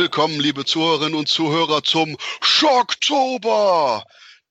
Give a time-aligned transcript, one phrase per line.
[0.00, 4.02] Willkommen, liebe Zuhörerinnen und Zuhörer, zum Schocktober.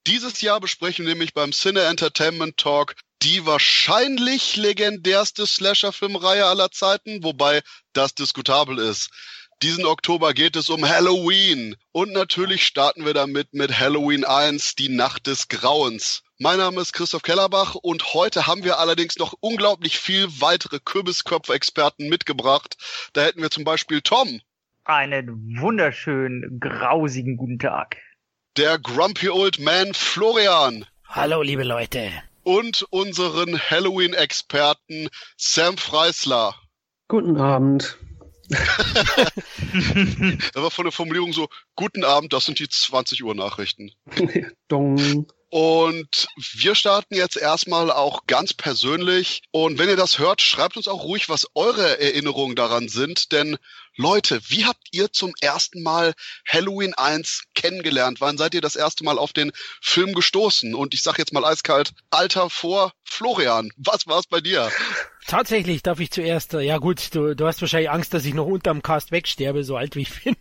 [0.05, 7.23] Dieses Jahr besprechen wir nämlich beim Cine Entertainment Talk die wahrscheinlich legendärste Slasher-Filmreihe aller Zeiten,
[7.23, 9.09] wobei das diskutabel ist.
[9.63, 11.76] Diesen Oktober geht es um Halloween.
[11.93, 16.21] Und natürlich starten wir damit mit Halloween 1, die Nacht des Grauens.
[16.38, 22.07] Mein Name ist Christoph Kellerbach und heute haben wir allerdings noch unglaublich viel weitere Kürbisköpfe-Experten
[22.07, 22.77] mitgebracht.
[23.13, 24.41] Da hätten wir zum Beispiel Tom.
[24.90, 27.98] Einen wunderschönen, grausigen guten Tag.
[28.57, 30.84] Der Grumpy Old Man Florian.
[31.07, 32.12] Hallo, liebe Leute.
[32.41, 36.55] Und unseren Halloween-Experten Sam Freisler.
[37.07, 37.99] Guten Abend.
[38.49, 38.63] das
[40.55, 43.91] war von der Formulierung so, guten Abend, das sind die 20 Uhr Nachrichten.
[44.70, 45.27] Dong.
[45.51, 49.41] Und wir starten jetzt erstmal auch ganz persönlich.
[49.51, 53.31] Und wenn ihr das hört, schreibt uns auch ruhig, was eure Erinnerungen daran sind.
[53.31, 53.57] Denn
[54.00, 56.14] Leute, wie habt ihr zum ersten Mal
[56.48, 58.22] Halloween 1 kennengelernt?
[58.22, 60.74] Wann seid ihr das erste Mal auf den Film gestoßen?
[60.74, 63.72] Und ich sag jetzt mal eiskalt, Alter vor Florian.
[63.76, 64.72] Was war's bei dir?
[65.28, 68.81] Tatsächlich darf ich zuerst, ja gut, du, du hast wahrscheinlich Angst, dass ich noch unterm
[68.81, 70.38] Cast wegsterbe, so alt wie ich bin.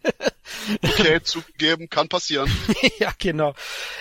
[0.80, 2.48] Okay, zugegeben, kann passieren.
[3.00, 3.54] ja, genau.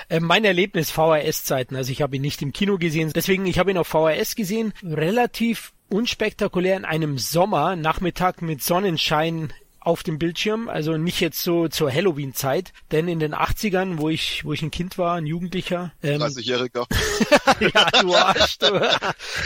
[0.07, 3.71] Äh, mein Erlebnis VHS-Zeiten, also ich habe ihn nicht im Kino gesehen, deswegen, ich habe
[3.71, 9.53] ihn auf VHS gesehen, relativ unspektakulär in einem Sommernachmittag mit Sonnenschein
[9.87, 14.43] auf dem Bildschirm, also nicht jetzt so zur Halloween-Zeit, denn in den 80ern, wo ich,
[14.43, 15.93] wo ich ein Kind war, ein Jugendlicher.
[16.03, 16.85] Ähm, 30-Jähriger.
[17.73, 18.81] ja, du Arsch, du.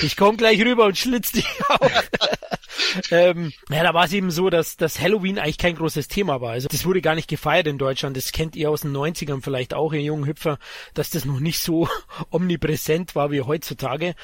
[0.02, 2.10] Ich komm gleich rüber und schlitz dich auf.
[3.12, 6.54] ähm, ja, da war es eben so, dass, dass Halloween eigentlich kein großes Thema war.
[6.54, 8.18] Also das wurde gar nicht gefeiert in Deutschland.
[8.18, 10.58] Das kennt ihr aus den 90ern vielleicht auch, ihr jungen Hüpfer,
[10.96, 11.88] dass das noch nicht so
[12.32, 14.16] omnipräsent war wie heutzutage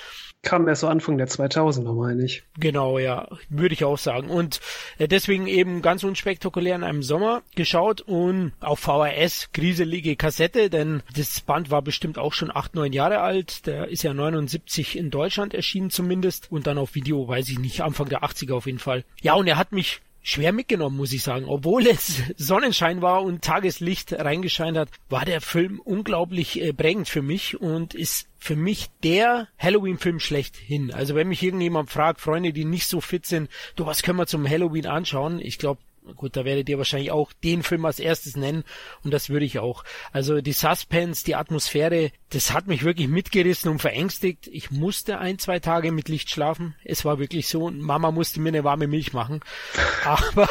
[0.43, 2.43] kam erst so Anfang der 2000er, meine ich.
[2.59, 4.29] Genau, ja, würde ich auch sagen.
[4.29, 4.61] Und
[4.97, 11.03] äh, deswegen eben ganz unspektakulär in einem Sommer geschaut und auf VHS grieselige Kassette, denn
[11.15, 13.65] das Band war bestimmt auch schon acht, neun Jahre alt.
[13.65, 17.81] Der ist ja 79 in Deutschland erschienen zumindest und dann auf Video, weiß ich nicht,
[17.81, 19.03] Anfang der 80er auf jeden Fall.
[19.21, 21.45] Ja, und er hat mich schwer mitgenommen, muss ich sagen.
[21.47, 27.21] Obwohl es Sonnenschein war und Tageslicht reingescheint hat, war der Film unglaublich äh, prägend für
[27.21, 30.93] mich und ist für mich der Halloween-Film schlechthin.
[30.93, 34.27] Also wenn mich irgendjemand fragt, Freunde, die nicht so fit sind, du, was können wir
[34.27, 35.39] zum Halloween anschauen?
[35.39, 35.79] Ich glaube,
[36.15, 38.63] gut, da werdet ihr wahrscheinlich auch den Film als erstes nennen
[39.03, 39.83] und das würde ich auch.
[40.11, 44.47] Also die Suspense, die Atmosphäre, das hat mich wirklich mitgerissen und verängstigt.
[44.47, 46.75] Ich musste ein, zwei Tage mit Licht schlafen.
[46.83, 47.69] Es war wirklich so.
[47.71, 49.41] Mama musste mir eine warme Milch machen.
[50.03, 50.47] Aber,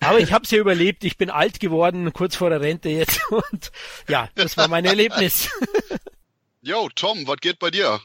[0.00, 1.04] aber ich habe es ja überlebt.
[1.04, 3.70] Ich bin alt geworden, kurz vor der Rente jetzt und
[4.08, 5.50] ja, das war mein Erlebnis.
[6.66, 8.00] Yo, Tom, was geht bei dir?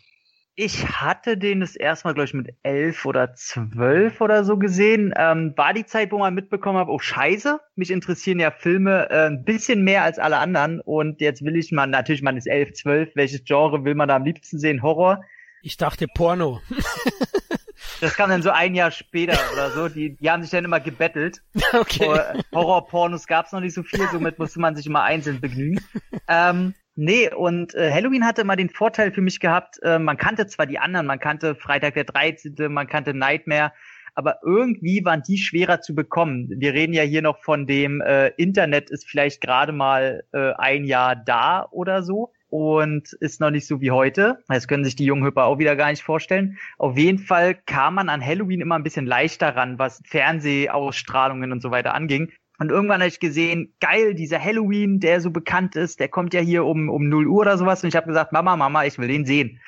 [0.53, 5.11] Ich hatte den das erste Mal, glaube ich, mit elf oder zwölf oder so gesehen.
[5.17, 9.25] Ähm, war die Zeit, wo man mitbekommen hat, oh scheiße, mich interessieren ja Filme äh,
[9.25, 10.79] ein bisschen mehr als alle anderen.
[10.79, 14.17] Und jetzt will ich mal, natürlich, man ist elf, zwölf, welches Genre will man da
[14.17, 14.83] am liebsten sehen?
[14.83, 15.23] Horror?
[15.63, 16.61] Ich dachte Porno.
[17.99, 19.87] Das kam dann so ein Jahr später oder so.
[19.87, 21.41] Die, die haben sich dann immer gebettelt.
[21.73, 22.43] Okay.
[22.53, 25.79] Horror-Pornos gab es noch nicht so viel, somit musste man sich immer einzeln begnügen.
[26.27, 30.47] Ähm, Nee, und äh, Halloween hatte immer den Vorteil für mich gehabt, äh, man kannte
[30.47, 33.71] zwar die anderen, man kannte Freitag der 13., man kannte Nightmare,
[34.13, 36.49] aber irgendwie waren die schwerer zu bekommen.
[36.49, 40.83] Wir reden ja hier noch von dem äh, Internet ist vielleicht gerade mal äh, ein
[40.83, 44.39] Jahr da oder so und ist noch nicht so wie heute.
[44.49, 46.57] Das können sich die jungen Hüpper auch wieder gar nicht vorstellen.
[46.77, 51.61] Auf jeden Fall kam man an Halloween immer ein bisschen leichter ran, was Fernsehausstrahlungen und
[51.61, 52.31] so weiter anging.
[52.61, 56.41] Und irgendwann habe ich gesehen, geil, dieser Halloween, der so bekannt ist, der kommt ja
[56.41, 57.81] hier um, um 0 Uhr oder sowas.
[57.81, 59.59] Und ich habe gesagt, Mama, Mama, ich will den sehen.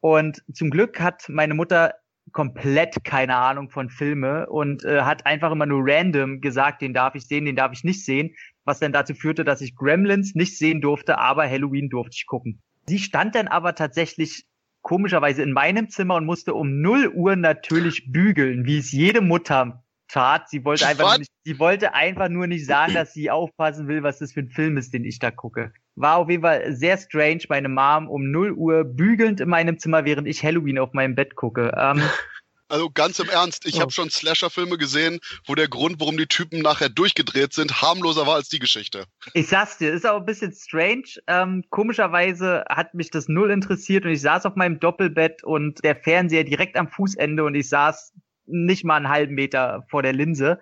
[0.00, 1.94] Und zum Glück hat meine Mutter
[2.32, 7.14] komplett keine Ahnung von Filme und äh, hat einfach immer nur random gesagt, den darf
[7.14, 8.34] ich sehen, den darf ich nicht sehen,
[8.66, 12.60] was dann dazu führte, dass ich Gremlins nicht sehen durfte, aber Halloween durfte ich gucken.
[12.86, 14.44] Sie stand dann aber tatsächlich
[14.82, 19.82] komischerweise in meinem Zimmer und musste um 0 Uhr natürlich bügeln, wie es jede Mutter
[20.14, 20.48] tat.
[20.48, 24.20] Sie wollte einfach nicht, sie wollte einfach nur nicht sagen, dass sie aufpassen will, was
[24.20, 25.72] das für ein Film ist, den ich da gucke.
[25.96, 30.04] War auf jeden Fall sehr strange, meine Mom um 0 Uhr bügelnd in meinem Zimmer,
[30.04, 31.72] während ich Halloween auf meinem Bett gucke.
[31.76, 32.00] Ähm,
[32.68, 33.80] also ganz im Ernst, ich oh.
[33.80, 38.36] habe schon Slasher-Filme gesehen, wo der Grund, warum die Typen nachher durchgedreht sind, harmloser war
[38.36, 39.06] als die Geschichte.
[39.32, 41.04] Ich sag's dir, ist auch ein bisschen strange.
[41.26, 45.96] Ähm, komischerweise hat mich das null interessiert und ich saß auf meinem Doppelbett und der
[45.96, 48.12] Fernseher direkt am Fußende und ich saß
[48.46, 50.60] nicht mal einen halben Meter vor der Linse.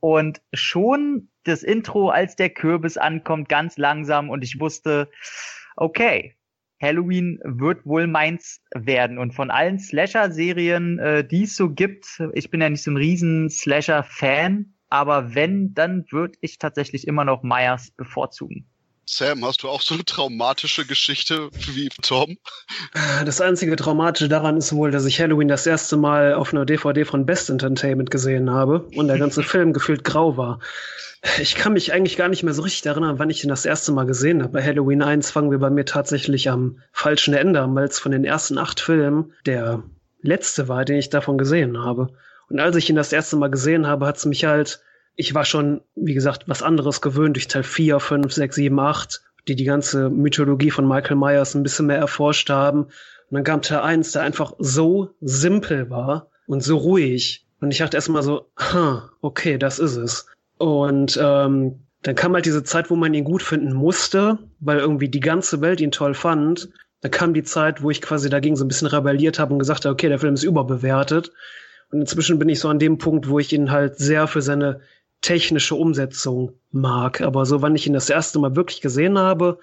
[0.00, 5.10] Und schon das Intro, als der Kürbis ankommt, ganz langsam und ich wusste,
[5.76, 6.36] okay,
[6.80, 9.18] Halloween wird wohl meins werden.
[9.18, 12.96] Und von allen Slasher-Serien, äh, die es so gibt, ich bin ja nicht so ein
[12.96, 18.66] riesen Slasher-Fan, aber wenn, dann würde ich tatsächlich immer noch Myers bevorzugen.
[19.06, 22.38] Sam, hast du auch so eine traumatische Geschichte wie Tom?
[23.24, 27.04] Das einzige Traumatische daran ist wohl, dass ich Halloween das erste Mal auf einer DVD
[27.04, 30.60] von Best Entertainment gesehen habe und der ganze Film gefühlt grau war.
[31.40, 33.92] Ich kann mich eigentlich gar nicht mehr so richtig erinnern, wann ich ihn das erste
[33.92, 34.52] Mal gesehen habe.
[34.52, 38.12] Bei Halloween 1 fangen wir bei mir tatsächlich am falschen Ende an, weil es von
[38.12, 39.82] den ersten acht Filmen der
[40.20, 42.08] letzte war, den ich davon gesehen habe.
[42.48, 44.80] Und als ich ihn das erste Mal gesehen habe, hat es mich halt
[45.16, 49.22] ich war schon, wie gesagt, was anderes gewöhnt durch Teil 4, 5, 6, 7, 8,
[49.48, 52.84] die die ganze Mythologie von Michael Myers ein bisschen mehr erforscht haben.
[52.84, 52.90] Und
[53.30, 57.46] dann kam Teil 1, der einfach so simpel war und so ruhig.
[57.60, 60.26] Und ich dachte erstmal so, ha, okay, das ist es.
[60.58, 65.08] Und ähm, dann kam halt diese Zeit, wo man ihn gut finden musste, weil irgendwie
[65.08, 66.68] die ganze Welt ihn toll fand.
[67.00, 69.84] Dann kam die Zeit, wo ich quasi dagegen so ein bisschen rebelliert habe und gesagt
[69.84, 71.32] habe, okay, der Film ist überbewertet.
[71.90, 74.80] Und inzwischen bin ich so an dem Punkt, wo ich ihn halt sehr für seine
[75.24, 77.20] technische Umsetzung mag.
[77.20, 79.58] Aber so, wann ich ihn das erste Mal wirklich gesehen habe,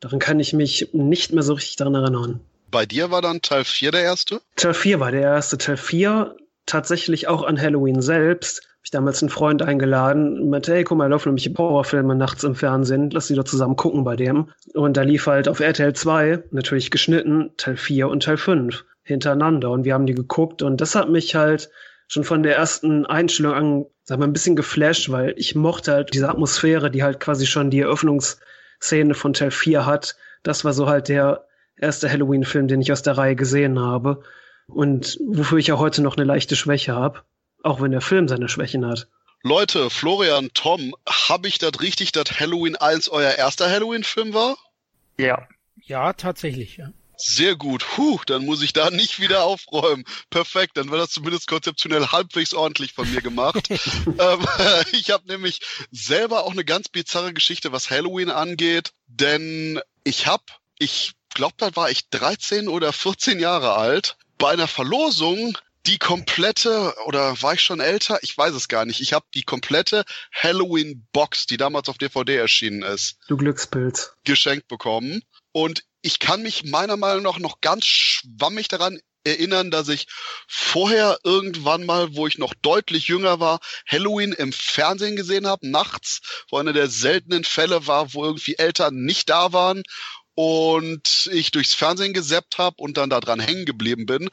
[0.00, 2.40] daran kann ich mich nicht mehr so richtig daran erinnern.
[2.70, 4.40] Bei dir war dann Teil 4 der erste?
[4.56, 5.56] Teil 4 war der erste.
[5.56, 6.36] Teil 4
[6.66, 8.58] tatsächlich auch an Halloween selbst.
[8.58, 12.44] Hab ich damals einen Freund eingeladen und meinte, hey, guck mal, laufen nämlich Horrorfilme nachts
[12.44, 14.50] im Fernsehen, lass die doch zusammen gucken bei dem.
[14.74, 19.70] Und da lief halt auf RTL 2, natürlich geschnitten, Teil 4 und Teil 5 hintereinander.
[19.70, 21.70] Und wir haben die geguckt und das hat mich halt
[22.08, 26.14] schon von der ersten Einstellung an, sag mal, ein bisschen geflasht, weil ich mochte halt
[26.14, 30.16] diese Atmosphäre, die halt quasi schon die Eröffnungsszene von Teil 4 hat.
[30.42, 34.22] Das war so halt der erste Halloween-Film, den ich aus der Reihe gesehen habe.
[34.68, 37.22] Und wofür ich ja heute noch eine leichte Schwäche habe.
[37.62, 39.08] Auch wenn der Film seine Schwächen hat.
[39.42, 44.56] Leute, Florian, Tom, habe ich das richtig, dass Halloween 1 euer erster Halloween-Film war?
[45.18, 45.46] Ja.
[45.82, 46.90] Ja, tatsächlich, ja.
[47.16, 47.96] Sehr gut.
[47.96, 50.04] Huh, dann muss ich da nicht wieder aufräumen.
[50.30, 53.68] Perfekt, dann war das zumindest konzeptionell halbwegs ordentlich von mir gemacht.
[53.70, 54.46] ähm,
[54.92, 55.60] ich habe nämlich
[55.90, 60.44] selber auch eine ganz bizarre Geschichte, was Halloween angeht, denn ich habe,
[60.78, 66.94] ich glaube, da war ich 13 oder 14 Jahre alt, bei einer Verlosung die komplette,
[67.06, 68.18] oder war ich schon älter?
[68.22, 69.00] Ich weiß es gar nicht.
[69.00, 73.18] Ich habe die komplette Halloween-Box, die damals auf DVD erschienen ist.
[73.28, 74.12] Du Glückspilz.
[74.24, 75.22] Geschenkt bekommen.
[75.52, 80.06] Und ich kann mich meiner Meinung nach noch ganz schwammig daran erinnern, dass ich
[80.46, 83.58] vorher irgendwann mal, wo ich noch deutlich jünger war,
[83.88, 88.94] Halloween im Fernsehen gesehen habe, nachts, wo einer der seltenen Fälle war, wo irgendwie Eltern
[88.94, 89.82] nicht da waren
[90.36, 94.28] und ich durchs Fernsehen gesappt habe und dann da dran hängen geblieben bin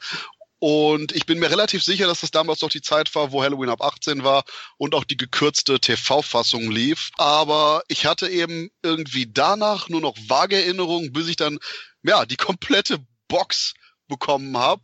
[0.66, 3.68] und ich bin mir relativ sicher, dass das damals doch die Zeit war, wo Halloween
[3.68, 4.44] ab 18 war
[4.78, 7.10] und auch die gekürzte TV-Fassung lief.
[7.18, 11.58] Aber ich hatte eben irgendwie danach nur noch vage Erinnerungen, bis ich dann
[12.02, 12.96] ja die komplette
[13.28, 13.74] Box
[14.08, 14.80] bekommen habe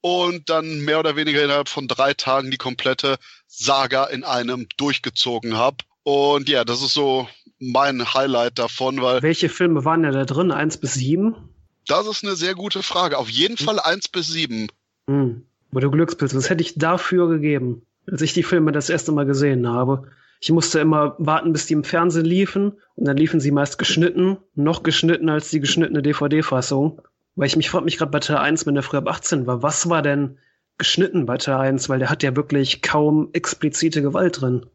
[0.00, 5.58] und dann mehr oder weniger innerhalb von drei Tagen die komplette Saga in einem durchgezogen
[5.58, 5.84] habe.
[6.04, 9.20] Und ja, das ist so mein Highlight davon, weil.
[9.20, 10.52] Welche Filme waren da drin?
[10.52, 11.54] Eins bis sieben?
[11.86, 13.18] Das ist eine sehr gute Frage.
[13.18, 14.68] Auf jeden Fall eins bis sieben.
[15.08, 15.42] Hm.
[15.70, 19.26] Aber du Glückspilz, was hätte ich dafür gegeben, als ich die Filme das erste Mal
[19.26, 20.04] gesehen habe?
[20.40, 24.38] Ich musste immer warten, bis die im Fernsehen liefen und dann liefen sie meist geschnitten,
[24.54, 27.02] noch geschnitten als die geschnittene DVD-Fassung.
[27.34, 29.62] Weil ich mich frage mich gerade bei Teil 1, wenn der früher ab 18 war,
[29.62, 30.38] was war denn
[30.76, 31.88] geschnitten bei Teil 1?
[31.88, 34.66] Weil der hat ja wirklich kaum explizite Gewalt drin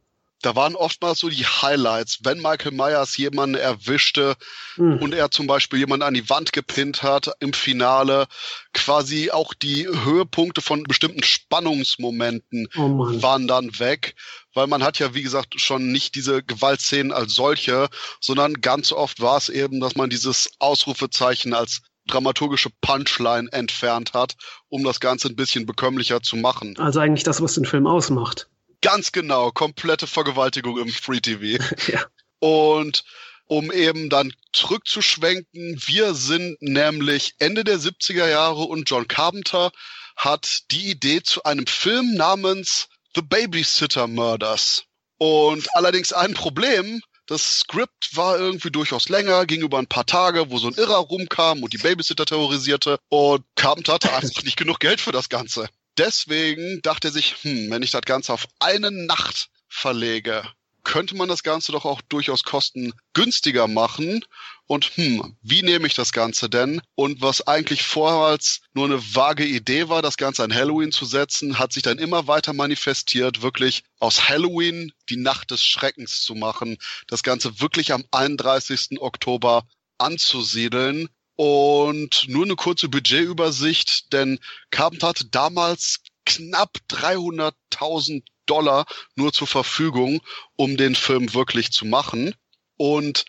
[0.43, 4.35] da waren oftmals so die Highlights, wenn Michael Myers jemanden erwischte
[4.75, 4.97] mhm.
[4.97, 8.27] und er zum Beispiel jemanden an die Wand gepinnt hat im Finale,
[8.73, 14.15] quasi auch die Höhepunkte von bestimmten Spannungsmomenten oh waren dann weg,
[14.53, 17.88] weil man hat ja, wie gesagt, schon nicht diese Gewaltszenen als solche,
[18.19, 24.35] sondern ganz oft war es eben, dass man dieses Ausrufezeichen als dramaturgische Punchline entfernt hat,
[24.67, 26.75] um das Ganze ein bisschen bekömmlicher zu machen.
[26.77, 28.50] Also eigentlich das, was den Film ausmacht.
[28.83, 31.63] Ganz genau, komplette Vergewaltigung im Free TV.
[31.87, 32.03] ja.
[32.39, 33.05] Und
[33.45, 39.71] um eben dann zurückzuschwenken, wir sind nämlich Ende der 70er Jahre und John Carpenter
[40.17, 44.83] hat die Idee zu einem Film namens The Babysitter Murders.
[45.17, 50.51] Und allerdings ein Problem, das Skript war irgendwie durchaus länger, ging über ein paar Tage,
[50.51, 54.81] wo so ein Irrer rumkam und die Babysitter terrorisierte und Carpenter hatte einfach nicht genug
[54.81, 58.91] Geld für das Ganze deswegen dachte er sich, hm, wenn ich das Ganze auf eine
[58.91, 60.43] Nacht verlege,
[60.83, 64.23] könnte man das Ganze doch auch durchaus kostengünstiger machen.
[64.67, 66.81] Und hm, wie nehme ich das Ganze denn?
[66.95, 71.59] Und was eigentlich vormals nur eine vage Idee war, das Ganze an Halloween zu setzen,
[71.59, 76.77] hat sich dann immer weiter manifestiert, wirklich aus Halloween die Nacht des Schreckens zu machen,
[77.07, 79.00] das Ganze wirklich am 31.
[79.01, 79.65] Oktober
[79.97, 81.09] anzusiedeln
[81.43, 84.39] und nur eine kurze Budgetübersicht, denn
[84.71, 88.85] Carpenter hatte damals knapp 300.000 Dollar
[89.15, 90.21] nur zur Verfügung,
[90.55, 92.33] um den Film wirklich zu machen.
[92.77, 93.25] Und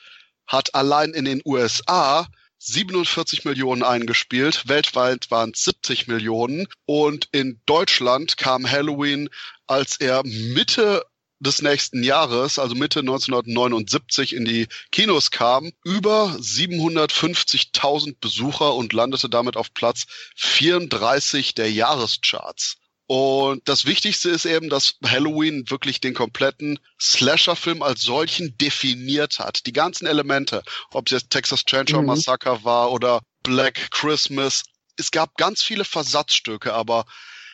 [0.47, 2.29] hat allein in den USA
[2.59, 6.69] 47 Millionen eingespielt, weltweit waren es 70 Millionen.
[6.87, 9.29] Und in Deutschland kam Halloween,
[9.67, 11.05] als er Mitte
[11.41, 19.29] des nächsten Jahres, also Mitte 1979 in die Kinos kam, über 750.000 Besucher und landete
[19.29, 20.05] damit auf Platz
[20.37, 22.77] 34 der Jahrescharts.
[23.07, 29.67] Und das Wichtigste ist eben, dass Halloween wirklich den kompletten Slasher-Film als solchen definiert hat.
[29.67, 32.07] Die ganzen Elemente, ob es jetzt Texas Chainsaw mhm.
[32.07, 34.63] Massacre war oder Black Christmas.
[34.97, 37.05] Es gab ganz viele Versatzstücke, aber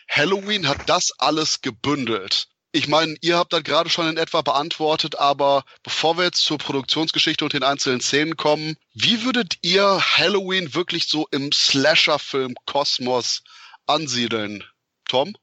[0.08, 2.48] Halloween hat das alles gebündelt.
[2.72, 6.58] Ich meine, ihr habt das gerade schon in etwa beantwortet, aber bevor wir jetzt zur
[6.58, 13.42] Produktionsgeschichte und den einzelnen Szenen kommen, wie würdet ihr Halloween wirklich so im Slasher-Film-Kosmos
[13.86, 14.62] ansiedeln?
[15.08, 15.34] Tom?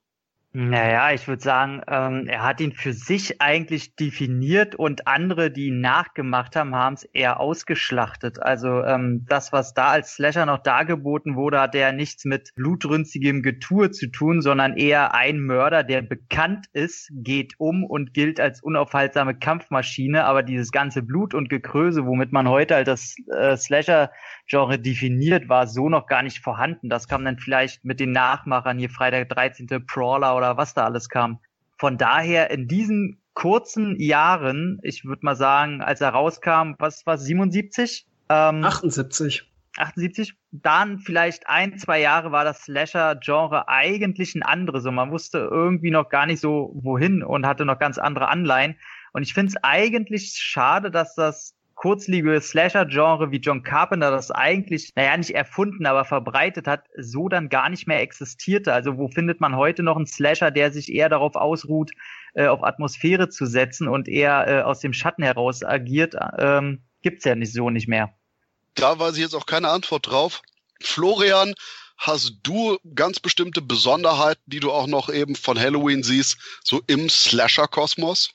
[0.60, 5.68] Naja, ich würde sagen, ähm, er hat ihn für sich eigentlich definiert und andere, die
[5.68, 8.42] ihn nachgemacht haben, haben es eher ausgeschlachtet.
[8.42, 13.44] Also ähm, das, was da als Slasher noch dargeboten wurde, hat ja nichts mit blutrünstigem
[13.44, 18.64] Getue zu tun, sondern eher ein Mörder, der bekannt ist, geht um und gilt als
[18.64, 20.26] unaufhaltsame Kampfmaschine.
[20.26, 25.68] Aber dieses ganze Blut und Gekröse, womit man heute halt das äh, Slasher-Genre definiert, war
[25.68, 26.90] so noch gar nicht vorhanden.
[26.90, 29.68] Das kam dann vielleicht mit den Nachmachern hier Freitag 13.
[29.86, 31.40] Brawler oder oder was da alles kam.
[31.78, 37.18] Von daher in diesen kurzen Jahren, ich würde mal sagen, als er rauskam, was war
[37.18, 38.08] 77?
[38.30, 39.52] Ähm, 78.
[39.78, 44.84] 78, dann vielleicht ein, zwei Jahre war das Slasher-Genre eigentlich ein anderes.
[44.84, 48.76] So, man wusste irgendwie noch gar nicht so wohin und hatte noch ganz andere Anleihen.
[49.14, 54.92] Und ich finde es eigentlich schade, dass das kurzlebige Slasher-Genre wie John Carpenter das eigentlich,
[54.96, 58.74] naja, nicht erfunden, aber verbreitet hat, so dann gar nicht mehr existierte.
[58.74, 61.92] Also wo findet man heute noch einen Slasher, der sich eher darauf ausruht,
[62.34, 66.16] äh, auf Atmosphäre zu setzen und eher äh, aus dem Schatten heraus agiert?
[66.40, 68.12] Ähm, gibt's ja nicht so nicht mehr.
[68.74, 70.42] Da weiß ich jetzt auch keine Antwort drauf.
[70.82, 71.54] Florian,
[71.98, 77.08] hast du ganz bestimmte Besonderheiten, die du auch noch eben von Halloween siehst, so im
[77.08, 78.32] Slasher-Kosmos?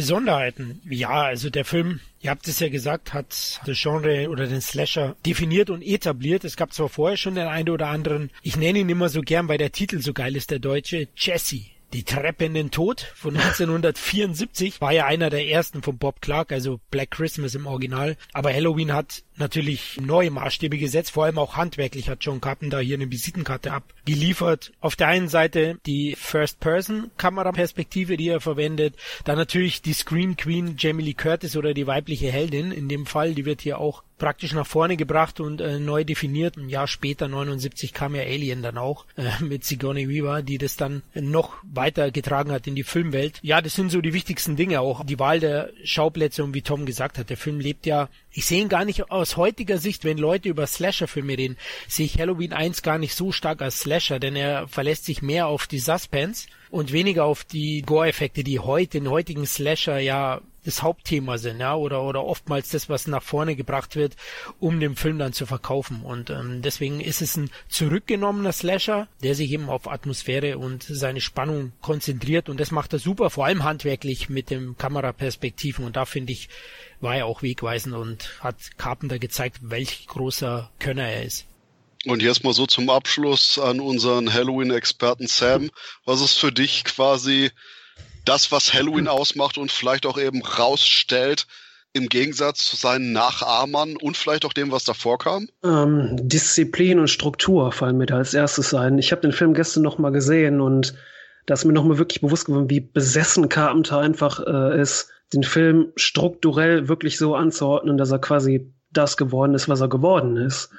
[0.00, 0.80] Besonderheiten.
[0.88, 5.14] Ja, also der Film, ihr habt es ja gesagt, hat das Genre oder den Slasher
[5.26, 6.42] definiert und etabliert.
[6.44, 9.46] Es gab zwar vorher schon den einen oder anderen, ich nenne ihn immer so gern,
[9.48, 11.66] weil der Titel so geil ist, der deutsche, Jesse.
[11.92, 16.52] Die Treppe in den Tod von 1974 war ja einer der ersten von Bob Clark,
[16.52, 18.16] also Black Christmas im Original.
[18.32, 22.96] Aber Halloween hat natürlich neue Maßstäbe gesetzt, vor allem auch handwerklich hat John Carpenter hier
[22.96, 24.72] eine Visitenkarte abgeliefert.
[24.80, 28.94] Auf der einen Seite die First-Person-Kameraperspektive, die er verwendet,
[29.24, 33.34] dann natürlich die Scream Queen Jamie Lee Curtis oder die weibliche Heldin in dem Fall,
[33.34, 36.56] die wird hier auch praktisch nach vorne gebracht und äh, neu definiert.
[36.56, 40.76] Ein Jahr später, 79, kam ja Alien dann auch äh, mit Sigourney Weaver, die das
[40.76, 43.40] dann noch weiter getragen hat in die Filmwelt.
[43.42, 46.86] Ja, das sind so die wichtigsten Dinge, auch die Wahl der Schauplätze und wie Tom
[46.86, 50.18] gesagt hat, der Film lebt ja, ich sehe ihn gar nicht aus heutiger Sicht, wenn
[50.18, 51.56] Leute über Slasher-Filme reden,
[51.88, 55.48] sehe ich Halloween 1 gar nicht so stark als Slasher, denn er verlässt sich mehr
[55.48, 60.82] auf die Suspense und weniger auf die Gore-Effekte, die heute in heutigen Slasher ja das
[60.82, 64.16] Hauptthema sind, ja, oder oder oftmals das, was nach vorne gebracht wird,
[64.58, 66.02] um den Film dann zu verkaufen.
[66.02, 71.20] Und ähm, deswegen ist es ein zurückgenommener Slasher, der sich eben auf Atmosphäre und seine
[71.20, 75.84] Spannung konzentriert und das macht er super, vor allem handwerklich mit dem Kameraperspektiven.
[75.84, 76.48] Und da finde ich,
[77.00, 81.46] war er auch wegweisend und hat Carpenter gezeigt, welch großer Könner er ist.
[82.06, 85.70] Und jetzt mal so zum Abschluss an unseren Halloween-Experten Sam.
[86.04, 87.50] Was ist für dich quasi
[88.24, 91.46] das, was Halloween ausmacht und vielleicht auch eben rausstellt,
[91.92, 95.48] im Gegensatz zu seinen Nachahmern und vielleicht auch dem, was davor kam?
[95.64, 98.98] Ähm, Disziplin und Struktur fallen mir da als erstes ein.
[98.98, 100.94] Ich habe den Film gestern noch mal gesehen und
[101.46, 105.42] da ist mir noch mal wirklich bewusst geworden, wie besessen Carpenter einfach äh, ist, den
[105.42, 110.70] Film strukturell wirklich so anzuordnen, dass er quasi das geworden ist, was er geworden ist.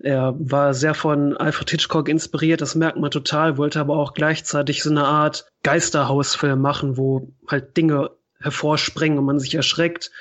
[0.00, 4.82] Er war sehr von Alfred Hitchcock inspiriert, das merkt man total, wollte aber auch gleichzeitig
[4.82, 10.12] so eine Art Geisterhausfilm machen, wo halt Dinge hervorspringen und man sich erschreckt.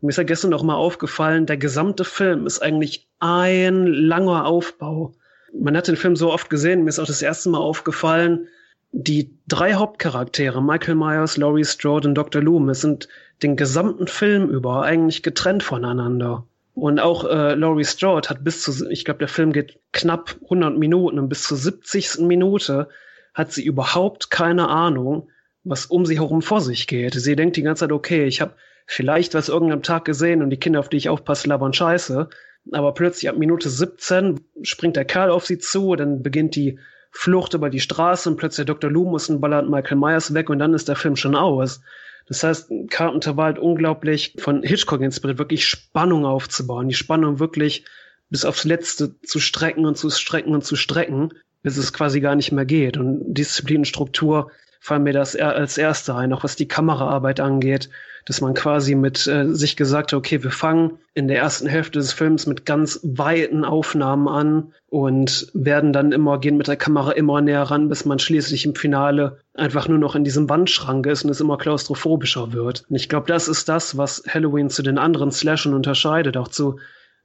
[0.00, 5.14] mir ist ja gestern noch mal aufgefallen, der gesamte Film ist eigentlich ein langer Aufbau.
[5.52, 8.46] Man hat den Film so oft gesehen, mir ist auch das erste Mal aufgefallen,
[8.92, 12.40] die drei Hauptcharaktere, Michael Myers, Laurie Strode und Dr.
[12.40, 13.08] Loomis, sind
[13.42, 16.46] den gesamten Film über eigentlich getrennt voneinander.
[16.78, 20.78] Und auch äh, Laurie Strode hat bis zu, ich glaube, der Film geht knapp 100
[20.78, 22.20] Minuten und bis zur 70.
[22.20, 22.88] Minute
[23.34, 25.28] hat sie überhaupt keine Ahnung,
[25.64, 27.14] was um sie herum vor sich geht.
[27.14, 28.54] Sie denkt die ganze Zeit, okay, ich habe
[28.86, 32.28] vielleicht was irgendeinem Tag gesehen und die Kinder, auf die ich aufpasse, labern scheiße.
[32.70, 36.78] Aber plötzlich ab Minute 17 springt der Kerl auf sie zu, dann beginnt die
[37.10, 38.88] Flucht über die Straße und plötzlich Dr.
[38.88, 41.80] Loomis und ballert Michael Myers weg und dann ist der Film schon aus.
[42.28, 47.84] Das heißt, Carpenter war halt unglaublich von Hitchcock inspiriert, wirklich Spannung aufzubauen, die Spannung wirklich
[48.30, 51.30] bis aufs Letzte zu strecken und zu strecken und zu strecken,
[51.62, 52.98] bis es quasi gar nicht mehr geht.
[52.98, 53.84] Und Disziplin
[54.80, 57.90] fallen mir das als erste ein, auch was die Kameraarbeit angeht,
[58.28, 61.98] dass man quasi mit äh, sich gesagt hat, okay, wir fangen in der ersten Hälfte
[61.98, 67.12] des Films mit ganz weiten Aufnahmen an und werden dann immer, gehen mit der Kamera
[67.12, 71.24] immer näher ran, bis man schließlich im Finale einfach nur noch in diesem Wandschrank ist
[71.24, 72.84] und es immer klaustrophobischer wird.
[72.90, 76.78] Und ich glaube, das ist das, was Halloween zu den anderen Slashern unterscheidet, auch zu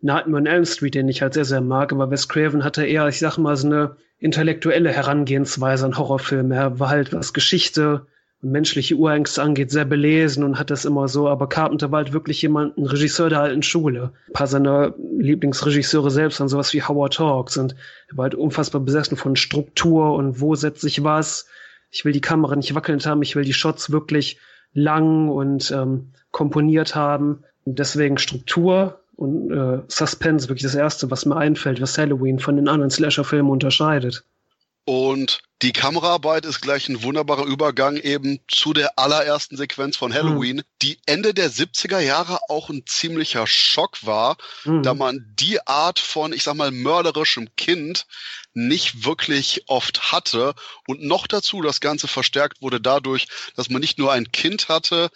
[0.04, 3.08] Nightmare on Elm Street, den ich halt sehr, sehr mag, aber Wes Craven hatte eher,
[3.08, 6.56] ich sag mal, so eine intellektuelle Herangehensweise an Horrorfilme.
[6.56, 8.06] Er war halt, was Geschichte
[8.42, 11.30] und menschliche Urängste angeht, sehr belesen und hat das immer so.
[11.30, 14.12] Aber Carpenter war halt wirklich jemand, ein Regisseur der alten Schule.
[14.28, 17.76] Ein paar seiner Lieblingsregisseure selbst waren sowas wie Howard Hawks und
[18.10, 21.48] er war halt unfassbar besessen von Struktur und wo setze ich was.
[21.92, 24.38] Ich will die Kamera nicht wackelnd haben, ich will die Shots wirklich
[24.74, 27.44] lang und ähm, komponiert haben.
[27.66, 32.56] Und deswegen Struktur, und äh, Suspense wirklich das erste, was mir einfällt, was Halloween von
[32.56, 34.24] den anderen Slasher-Filmen unterscheidet.
[34.86, 40.58] Und die Kameraarbeit ist gleich ein wunderbarer Übergang eben zu der allerersten Sequenz von Halloween,
[40.58, 40.64] mhm.
[40.82, 44.84] die Ende der 70er Jahre auch ein ziemlicher Schock war, mhm.
[44.84, 48.06] da man die Art von, ich sag mal, mörderischem Kind
[48.54, 50.54] nicht wirklich oft hatte
[50.86, 55.10] und noch dazu das Ganze verstärkt wurde dadurch, dass man nicht nur ein Kind hatte,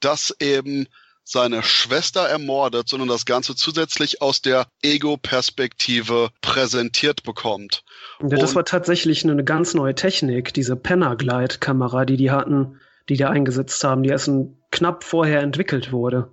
[0.00, 0.86] das eben
[1.24, 7.82] seine Schwester ermordet, sondern das Ganze zusätzlich aus der Ego-Perspektive präsentiert bekommt.
[8.20, 13.30] Ja, das war tatsächlich eine ganz neue Technik, diese Penner-Glide-Kamera, die die hatten, die da
[13.30, 14.30] eingesetzt haben, die erst
[14.70, 16.30] knapp vorher entwickelt wurde.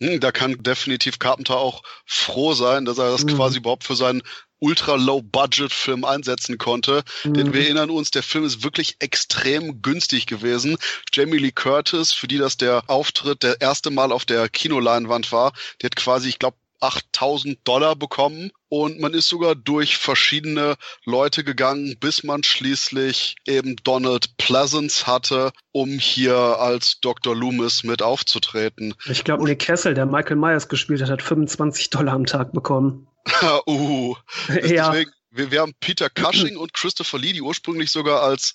[0.00, 3.36] Hm, da kann definitiv Carpenter auch froh sein, dass er das mhm.
[3.36, 4.22] quasi überhaupt für seinen
[4.62, 7.02] ultra-low-budget-Film einsetzen konnte.
[7.24, 7.34] Mhm.
[7.34, 10.78] Denn wir erinnern uns, der Film ist wirklich extrem günstig gewesen.
[11.12, 15.52] Jamie Lee Curtis, für die das der Auftritt der erste Mal auf der Kinoleinwand war,
[15.80, 21.44] die hat quasi, ich glaube, 8000 Dollar bekommen und man ist sogar durch verschiedene Leute
[21.44, 27.36] gegangen, bis man schließlich eben Donald Pleasance hatte, um hier als Dr.
[27.36, 28.94] Loomis mit aufzutreten.
[29.08, 33.06] Ich glaube, Nick Kessel, der Michael Myers gespielt hat, hat 25 Dollar am Tag bekommen.
[33.66, 34.14] uh,
[34.48, 34.90] ja.
[34.90, 38.54] deswegen, wir, wir haben Peter Cushing und Christopher Lee, die ursprünglich sogar als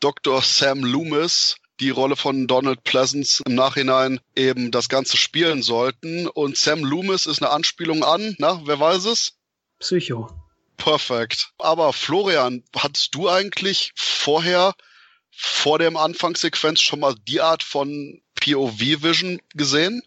[0.00, 0.42] Dr.
[0.42, 6.26] Sam Loomis die Rolle von Donald Pleasance im Nachhinein eben das Ganze spielen sollten.
[6.26, 9.34] Und Sam Loomis ist eine Anspielung an, na, wer weiß es?
[9.78, 10.30] Psycho.
[10.76, 11.50] Perfekt.
[11.58, 14.74] Aber Florian, hattest du eigentlich vorher,
[15.30, 20.02] vor dem Anfangssequenz, schon mal die Art von POV-Vision gesehen?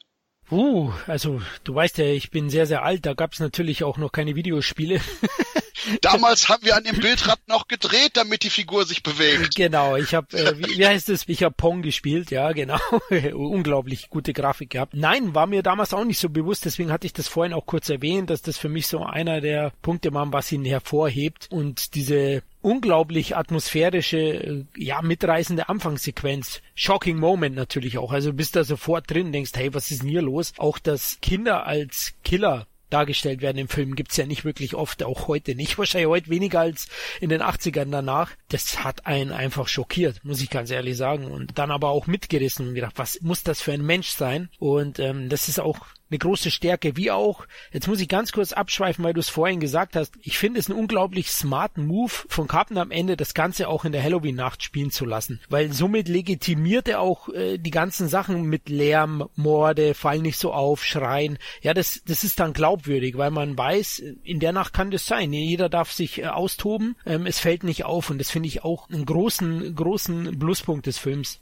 [0.51, 3.97] Uh, also du weißt ja, ich bin sehr, sehr alt, da gab es natürlich auch
[3.97, 4.99] noch keine Videospiele.
[6.01, 9.55] Damals haben wir an dem Bildrad noch gedreht, damit die Figur sich bewegt.
[9.55, 11.27] Genau, ich habe, äh, wie, wie heißt es?
[11.27, 12.79] Ich habe Pong gespielt, ja, genau.
[13.33, 14.93] Unglaublich gute Grafik gehabt.
[14.93, 17.89] Nein, war mir damals auch nicht so bewusst, deswegen hatte ich das vorhin auch kurz
[17.89, 22.43] erwähnt, dass das für mich so einer der Punkte war, was ihn hervorhebt und diese
[22.61, 26.61] unglaublich atmosphärische, äh, ja, mitreißende Anfangssequenz.
[26.75, 28.11] Shocking Moment natürlich auch.
[28.11, 30.53] Also bist da sofort drin, denkst, hey, was ist denn hier los?
[30.57, 35.27] Auch, dass Kinder als Killer dargestellt werden im Film, gibt's ja nicht wirklich oft, auch
[35.27, 36.87] heute nicht, wahrscheinlich heute weniger als
[37.19, 38.31] in den 80ern danach.
[38.49, 41.25] Das hat einen einfach schockiert, muss ich ganz ehrlich sagen.
[41.25, 44.49] Und dann aber auch mitgerissen und gedacht, was muss das für ein Mensch sein?
[44.59, 48.53] Und ähm, das ist auch eine große Stärke, wie auch, jetzt muss ich ganz kurz
[48.53, 52.47] abschweifen, weil du es vorhin gesagt hast, ich finde es einen unglaublich smarten Move von
[52.47, 56.87] Carpenter am Ende, das Ganze auch in der Halloween-Nacht spielen zu lassen, weil somit legitimiert
[56.87, 61.73] er auch äh, die ganzen Sachen mit Lärm, Morde, fallen nicht so auf, Schreien, ja,
[61.73, 65.69] das, das ist dann glaubwürdig, weil man weiß, in der Nacht kann das sein, jeder
[65.69, 69.05] darf sich äh, austoben, ähm, es fällt nicht auf und das finde ich auch einen
[69.05, 71.41] großen, großen Pluspunkt des Films.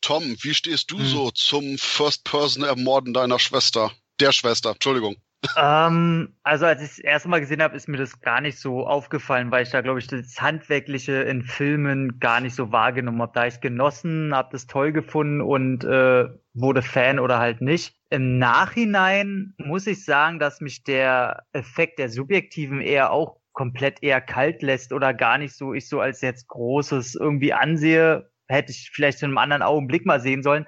[0.00, 1.06] Tom, wie stehst du hm.
[1.06, 3.92] so zum First-Person-Ermorden deiner Schwester?
[4.20, 5.16] Der Schwester, Entschuldigung.
[5.56, 8.86] Ähm, also als ich das erste Mal gesehen habe, ist mir das gar nicht so
[8.86, 13.32] aufgefallen, weil ich da, glaube ich, das Handwerkliche in Filmen gar nicht so wahrgenommen habe.
[13.34, 17.94] Da ich genossen, habe das toll gefunden und äh, wurde Fan oder halt nicht.
[18.10, 24.20] Im Nachhinein muss ich sagen, dass mich der Effekt der Subjektiven eher auch komplett eher
[24.20, 28.30] kalt lässt oder gar nicht so ich so als jetzt Großes irgendwie ansehe.
[28.48, 30.66] Hätte ich vielleicht in einem anderen Augenblick mal sehen sollen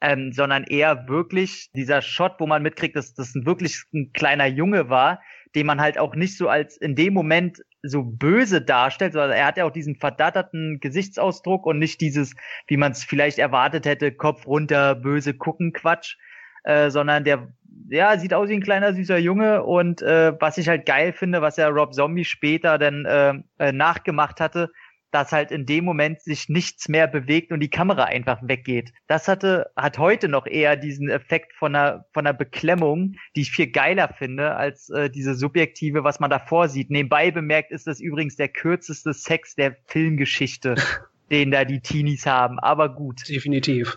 [0.00, 4.46] ähm, sondern eher wirklich dieser Shot, wo man mitkriegt, dass das ein wirklich ein kleiner
[4.46, 5.20] Junge war,
[5.54, 9.46] den man halt auch nicht so als in dem Moment so böse darstellt, sondern er
[9.46, 12.34] hat ja auch diesen verdatterten Gesichtsausdruck und nicht dieses,
[12.66, 16.16] wie man es vielleicht erwartet hätte, Kopf runter, böse gucken, Quatsch,
[16.64, 17.48] äh, sondern der
[17.88, 21.42] ja, sieht aus wie ein kleiner süßer Junge und äh, was ich halt geil finde,
[21.42, 24.70] was ja Rob Zombie später dann äh, äh, nachgemacht hatte,
[25.10, 28.92] dass halt in dem Moment sich nichts mehr bewegt und die Kamera einfach weggeht.
[29.06, 33.50] Das hatte, hat heute noch eher diesen Effekt von einer, von einer Beklemmung, die ich
[33.50, 36.90] viel geiler finde, als äh, diese subjektive, was man davor sieht.
[36.90, 40.76] Nebenbei bemerkt ist das übrigens der kürzeste Sex der Filmgeschichte.
[41.30, 43.28] den da die Teenies haben, aber gut.
[43.28, 43.96] Definitiv.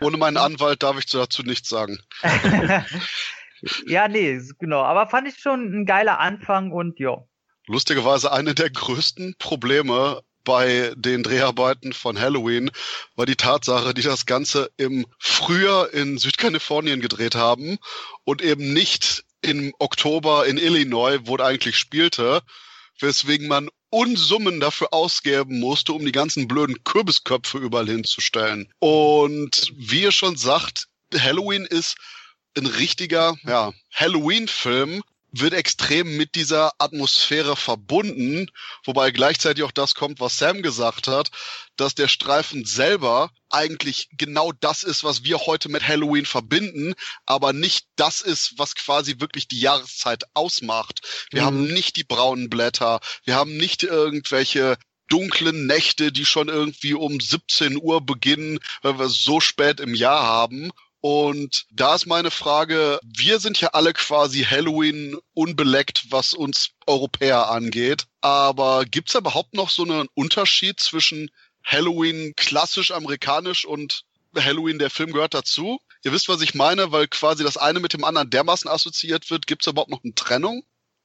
[0.00, 1.98] Ohne meinen Anwalt darf ich dazu nichts sagen.
[3.86, 4.82] ja, nee, genau.
[4.82, 7.24] Aber fand ich schon ein geiler Anfang und ja.
[7.66, 12.70] Lustigerweise eine der größten Probleme bei den Dreharbeiten von Halloween
[13.16, 17.76] war die Tatsache, die das Ganze im Frühjahr in Südkalifornien gedreht haben
[18.24, 22.40] und eben nicht im Oktober in Illinois, wo er eigentlich spielte,
[23.00, 28.72] weswegen man Unsummen dafür ausgeben musste, um die ganzen blöden Kürbisköpfe überall hinzustellen.
[28.78, 31.96] Und wie ihr schon sagt, Halloween ist
[32.56, 38.50] ein richtiger ja, Halloween-Film, wird extrem mit dieser Atmosphäre verbunden,
[38.84, 41.30] wobei gleichzeitig auch das kommt, was Sam gesagt hat,
[41.76, 46.94] dass der Streifen selber eigentlich genau das ist, was wir heute mit Halloween verbinden,
[47.26, 51.00] aber nicht das ist, was quasi wirklich die Jahreszeit ausmacht.
[51.30, 51.46] Wir mhm.
[51.46, 57.20] haben nicht die braunen Blätter, wir haben nicht irgendwelche dunklen Nächte, die schon irgendwie um
[57.20, 60.72] 17 Uhr beginnen, weil wir so spät im Jahr haben.
[61.08, 67.48] Und da ist meine Frage, wir sind ja alle quasi Halloween unbeleckt, was uns Europäer
[67.48, 68.08] angeht.
[68.22, 71.30] Aber gibt es überhaupt noch so einen Unterschied zwischen
[71.62, 74.02] Halloween klassisch amerikanisch und
[74.36, 75.78] Halloween, der Film gehört dazu?
[76.02, 79.46] Ihr wisst, was ich meine, weil quasi das eine mit dem anderen dermaßen assoziiert wird.
[79.46, 80.64] Gibt es überhaupt noch eine Trennung?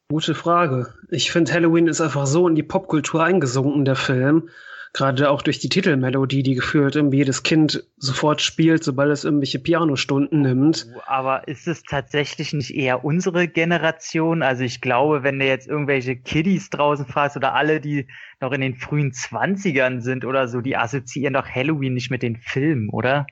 [0.10, 0.96] Gute Frage.
[1.12, 4.50] Ich finde, Halloween ist einfach so in die Popkultur eingesunken, der Film.
[4.94, 9.60] Gerade auch durch die Titelmelodie, die gefühlt irgendwie jedes Kind sofort spielt, sobald es irgendwelche
[9.60, 10.88] Pianostunden nimmt.
[10.94, 14.44] Oh, aber ist es tatsächlich nicht eher unsere Generation?
[14.44, 18.08] Also ich glaube, wenn du jetzt irgendwelche Kiddies draußen fragst oder alle, die
[18.42, 22.36] noch in den frühen Zwanzigern sind oder so, die assoziieren doch Halloween nicht mit den
[22.36, 23.28] Filmen, oder?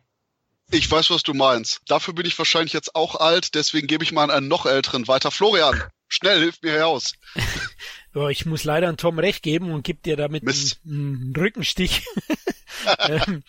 [0.71, 1.81] Ich weiß, was du meinst.
[1.87, 5.09] Dafür bin ich wahrscheinlich jetzt auch alt, deswegen gebe ich mal an einen noch älteren
[5.09, 5.31] weiter.
[5.31, 7.13] Florian, schnell, hilf mir heraus.
[8.15, 12.03] Ja, ich muss leider an Tom recht geben und gebe dir damit einen, einen, Rückenstich.
[13.07, 13.43] ähm,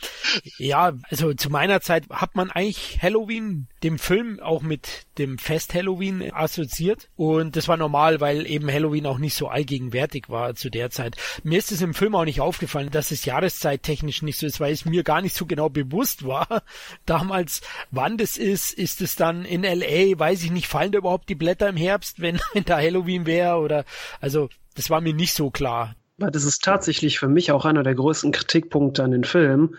[0.58, 5.72] ja, also zu meiner Zeit hat man eigentlich Halloween, dem Film auch mit dem Fest
[5.72, 10.68] Halloween assoziiert und das war normal, weil eben Halloween auch nicht so allgegenwärtig war zu
[10.68, 11.16] der Zeit.
[11.42, 14.72] Mir ist es im Film auch nicht aufgefallen, dass es jahreszeittechnisch nicht so ist, weil
[14.72, 16.62] es mir gar nicht so genau bewusst war
[17.06, 18.74] damals, wann das ist.
[18.74, 22.20] Ist es dann in LA, weiß ich nicht, fallen da überhaupt die Blätter im Herbst,
[22.20, 23.84] wenn da Halloween wäre oder
[24.20, 25.94] also das war mir nicht so klar.
[26.16, 29.76] Das ist tatsächlich für mich auch einer der größten Kritikpunkte an den Film,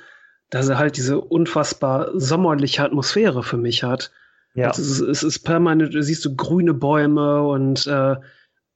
[0.50, 4.12] dass er halt diese unfassbar sommerliche Atmosphäre für mich hat.
[4.54, 4.70] Ja.
[4.70, 8.16] Es ist, es ist permanent, du siehst du grüne Bäume und äh,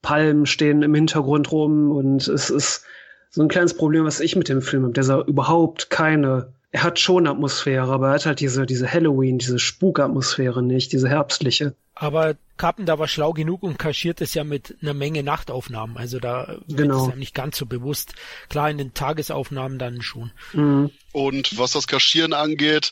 [0.02, 2.86] Palmen stehen im Hintergrund rum und es ist
[3.32, 6.84] so ein kleines Problem, was ich mit dem Film habe, dass er überhaupt keine, er
[6.84, 11.74] hat schon Atmosphäre, aber er hat halt diese, diese Halloween, diese Spukatmosphäre nicht, diese herbstliche.
[11.96, 15.98] Aber Carpenter war schlau genug und kaschiert es ja mit einer Menge Nachtaufnahmen.
[15.98, 17.04] Also da genau.
[17.04, 18.16] ist ja nicht ganz so bewusst.
[18.50, 20.32] Klar, in den Tagesaufnahmen dann schon.
[20.54, 20.92] Mhm.
[21.12, 22.92] Und was das Kaschieren angeht,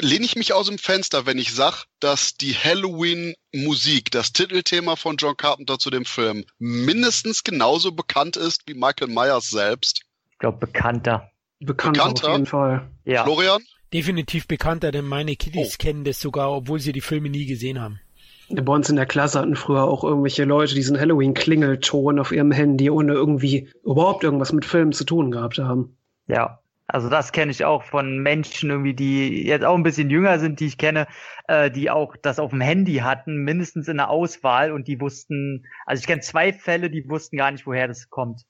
[0.00, 5.16] lehne ich mich aus dem Fenster, wenn ich sage, dass die Halloween-Musik, das Titelthema von
[5.16, 10.02] John Carpenter zu dem Film, mindestens genauso bekannt ist wie Michael Myers selbst.
[10.32, 11.30] Ich glaube, bekannter.
[11.58, 12.90] Bekannter, bekannter auf jeden Fall.
[13.04, 13.24] Ja.
[13.24, 13.62] Florian?
[13.92, 15.76] Definitiv bekannter, denn meine Kiddies oh.
[15.78, 18.00] kennen das sogar, obwohl sie die Filme nie gesehen haben.
[18.48, 22.90] Bei uns in der Klasse hatten früher auch irgendwelche Leute diesen Halloween-Klingelton auf ihrem Handy,
[22.90, 25.96] ohne irgendwie überhaupt irgendwas mit Filmen zu tun gehabt haben.
[26.28, 30.38] Ja, also das kenne ich auch von Menschen irgendwie, die jetzt auch ein bisschen jünger
[30.38, 31.08] sind, die ich kenne,
[31.48, 35.66] äh, die auch das auf dem Handy hatten, mindestens in der Auswahl und die wussten,
[35.84, 38.42] also ich kenne zwei Fälle, die wussten gar nicht, woher das kommt.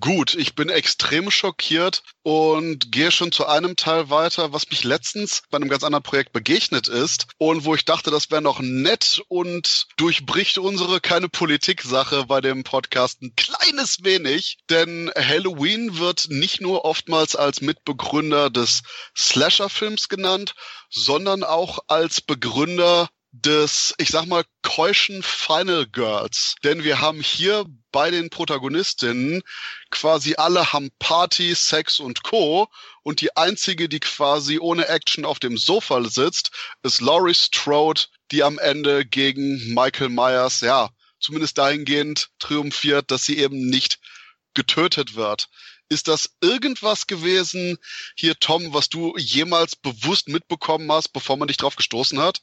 [0.00, 5.42] Gut, ich bin extrem schockiert und gehe schon zu einem Teil weiter, was mich letztens
[5.50, 9.22] bei einem ganz anderen Projekt begegnet ist und wo ich dachte, das wäre noch nett
[9.28, 16.60] und durchbricht unsere keine Politik-Sache bei dem Podcast ein kleines wenig, denn Halloween wird nicht
[16.60, 18.82] nur oftmals als Mitbegründer des
[19.16, 20.54] Slasher-Films genannt,
[20.90, 26.54] sondern auch als Begründer des, ich sag mal, keuschen Final Girls.
[26.64, 29.42] Denn wir haben hier bei den Protagonistinnen
[29.90, 32.68] quasi alle haben Party, Sex und Co.
[33.02, 36.50] Und die einzige, die quasi ohne Action auf dem Sofa sitzt,
[36.82, 43.38] ist Laurie Strode, die am Ende gegen Michael Myers, ja, zumindest dahingehend triumphiert, dass sie
[43.38, 43.98] eben nicht
[44.54, 45.48] getötet wird.
[45.90, 47.78] Ist das irgendwas gewesen,
[48.14, 52.42] hier Tom, was du jemals bewusst mitbekommen hast, bevor man dich drauf gestoßen hat?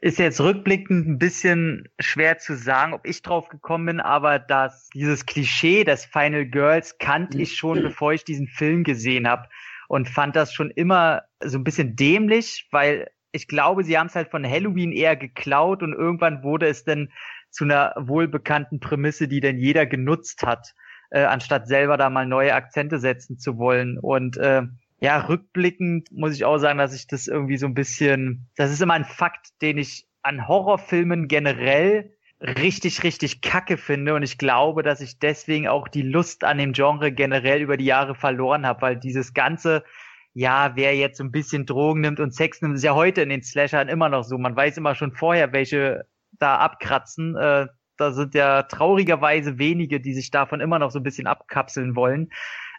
[0.00, 4.88] Ist jetzt rückblickend ein bisschen schwer zu sagen, ob ich drauf gekommen bin, aber das,
[4.94, 9.48] dieses Klischee des Final Girls kannte ich schon, bevor ich diesen Film gesehen habe
[9.88, 14.14] und fand das schon immer so ein bisschen dämlich, weil ich glaube, sie haben es
[14.14, 17.10] halt von Halloween eher geklaut und irgendwann wurde es dann
[17.50, 20.74] zu einer wohlbekannten Prämisse, die denn jeder genutzt hat,
[21.10, 23.98] äh, anstatt selber da mal neue Akzente setzen zu wollen.
[23.98, 24.62] Und äh,
[25.00, 28.80] ja, rückblickend muss ich auch sagen, dass ich das irgendwie so ein bisschen, das ist
[28.80, 34.14] immer ein Fakt, den ich an Horrorfilmen generell richtig, richtig kacke finde.
[34.14, 37.84] Und ich glaube, dass ich deswegen auch die Lust an dem Genre generell über die
[37.84, 39.84] Jahre verloren habe, weil dieses ganze,
[40.32, 43.28] ja, wer jetzt so ein bisschen Drogen nimmt und Sex nimmt, ist ja heute in
[43.28, 44.38] den Slashern immer noch so.
[44.38, 47.36] Man weiß immer schon vorher, welche da abkratzen.
[47.36, 51.94] Äh, da sind ja traurigerweise wenige, die sich davon immer noch so ein bisschen abkapseln
[51.94, 52.30] wollen.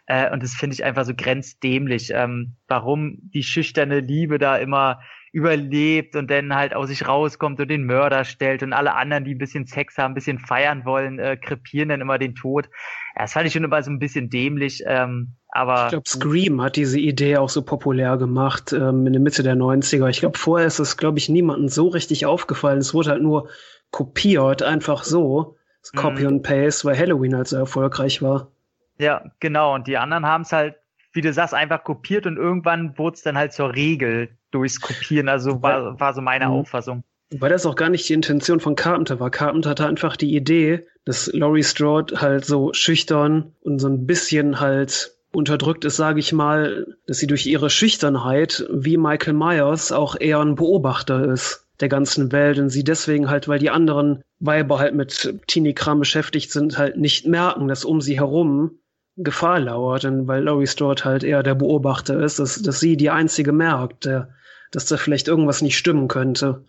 [0.06, 5.00] Äh, und das finde ich einfach so grenzdämlich, ähm, warum die schüchterne Liebe da immer
[5.32, 9.34] überlebt und dann halt aus sich rauskommt und den Mörder stellt und alle anderen, die
[9.34, 12.70] ein bisschen Sex haben, ein bisschen feiern wollen, äh, krepieren dann immer den Tod.
[13.14, 14.82] Ja, das fand ich schon immer so ein bisschen dämlich.
[14.86, 19.20] Ähm, aber ich glaube, Scream hat diese Idee auch so populär gemacht ähm, in der
[19.20, 20.08] Mitte der 90er.
[20.08, 22.78] Ich glaube, vorher ist es, glaube ich, niemandem so richtig aufgefallen.
[22.78, 23.50] Es wurde halt nur
[23.90, 25.56] kopiert, einfach so.
[25.94, 26.28] Copy mhm.
[26.28, 28.50] und Paste, weil Halloween halt so erfolgreich war.
[28.98, 29.74] Ja, genau.
[29.74, 30.76] Und die anderen haben es halt,
[31.12, 35.28] wie du sagst, einfach kopiert und irgendwann wurde es dann halt zur Regel durchs Kopieren.
[35.28, 36.52] Also war, war so meine mhm.
[36.52, 37.04] Auffassung.
[37.30, 39.30] Weil das auch gar nicht die Intention von Carpenter war.
[39.30, 44.60] Carpenter hatte einfach die Idee, dass Laurie Strode halt so schüchtern und so ein bisschen
[44.60, 50.16] halt unterdrückt ist, sage ich mal, dass sie durch ihre Schüchternheit wie Michael Myers auch
[50.18, 54.78] eher ein Beobachter ist der ganzen Welt und sie deswegen halt, weil die anderen Weiber
[54.78, 58.78] halt mit Teenie-Kram beschäftigt sind, halt nicht merken, dass um sie herum
[59.16, 60.04] Gefahr lauert.
[60.04, 64.04] Und weil Laurie Strode halt eher der Beobachter ist, dass, dass sie die einzige merkt,
[64.04, 64.30] der,
[64.70, 66.64] dass da vielleicht irgendwas nicht stimmen könnte.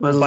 [0.00, 0.26] Also so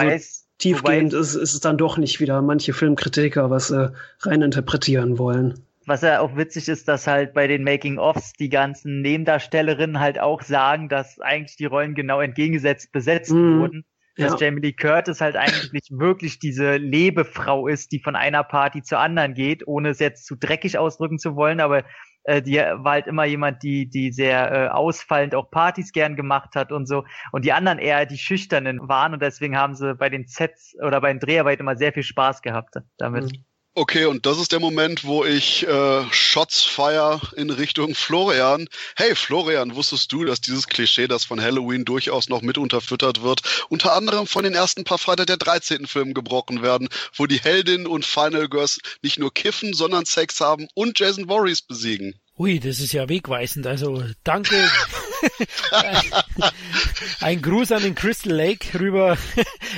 [0.57, 3.89] tiefgehend ist, ist es dann doch nicht wieder manche Filmkritiker was äh,
[4.21, 5.55] rein interpretieren wollen
[5.85, 10.41] was ja auch witzig ist, dass halt bei den Making-ofs die ganzen Nebendarstellerinnen halt auch
[10.41, 13.85] sagen, dass eigentlich die Rollen genau entgegengesetzt besetzt mm, wurden.
[14.17, 14.47] Dass ja.
[14.47, 19.33] Jamie Lee Curtis halt eigentlich wirklich diese Lebefrau ist, die von einer Party zur anderen
[19.33, 21.83] geht, ohne es jetzt zu dreckig ausdrücken zu wollen, aber
[22.23, 26.55] äh, die war halt immer jemand, die, die sehr äh, ausfallend auch Partys gern gemacht
[26.55, 27.05] hat und so.
[27.31, 31.01] Und die anderen eher die Schüchternen waren und deswegen haben sie bei den Sets oder
[31.01, 33.25] bei den Dreharbeiten immer sehr viel Spaß gehabt damit.
[33.25, 33.45] Mhm.
[33.73, 38.67] Okay, und das ist der Moment, wo ich äh, Shots fire in Richtung Florian.
[38.97, 43.65] Hey Florian, wusstest du, dass dieses Klischee, das von Halloween durchaus noch mit unterfüttert wird,
[43.69, 45.87] unter anderem von den ersten paar Freitag der 13.
[45.87, 50.67] Filmen gebrochen werden, wo die Heldin und Final Girls nicht nur kiffen, sondern Sex haben
[50.73, 52.19] und Jason Voorhees besiegen?
[52.37, 53.67] Ui, das ist ja wegweisend.
[53.67, 54.69] Also danke.
[57.21, 59.17] Ein Gruß an den Crystal Lake rüber.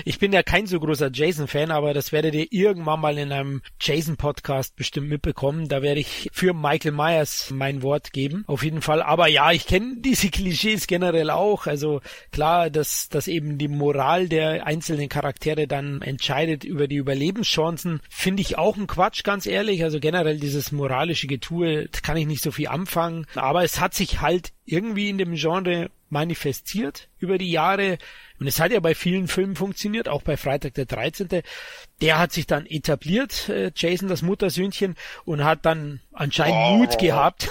[0.06, 3.62] Ich bin ja kein so großer Jason-Fan, aber das werdet ihr irgendwann mal in einem
[3.79, 5.69] Jason-Podcast bestimmt mitbekommen.
[5.69, 8.43] Da werde ich für Michael Myers mein Wort geben.
[8.47, 9.01] Auf jeden Fall.
[9.01, 11.67] Aber ja, ich kenne diese Klischees generell auch.
[11.67, 12.01] Also
[12.32, 18.41] klar, dass, dass eben die Moral der einzelnen Charaktere dann entscheidet über die Überlebenschancen, finde
[18.41, 19.84] ich auch ein Quatsch, ganz ehrlich.
[19.84, 23.25] Also generell dieses moralische Getue kann ich nicht so viel anfangen.
[23.36, 27.98] Aber es hat sich halt irgendwie in dem Genre manifestiert über die Jahre.
[28.39, 31.43] Und es hat ja bei vielen Filmen funktioniert, auch bei Freitag der 13.
[32.02, 36.78] Der hat sich dann etabliert, äh, Jason, das Muttersöhnchen, und hat dann anscheinend oh.
[36.78, 37.50] Mut gehabt.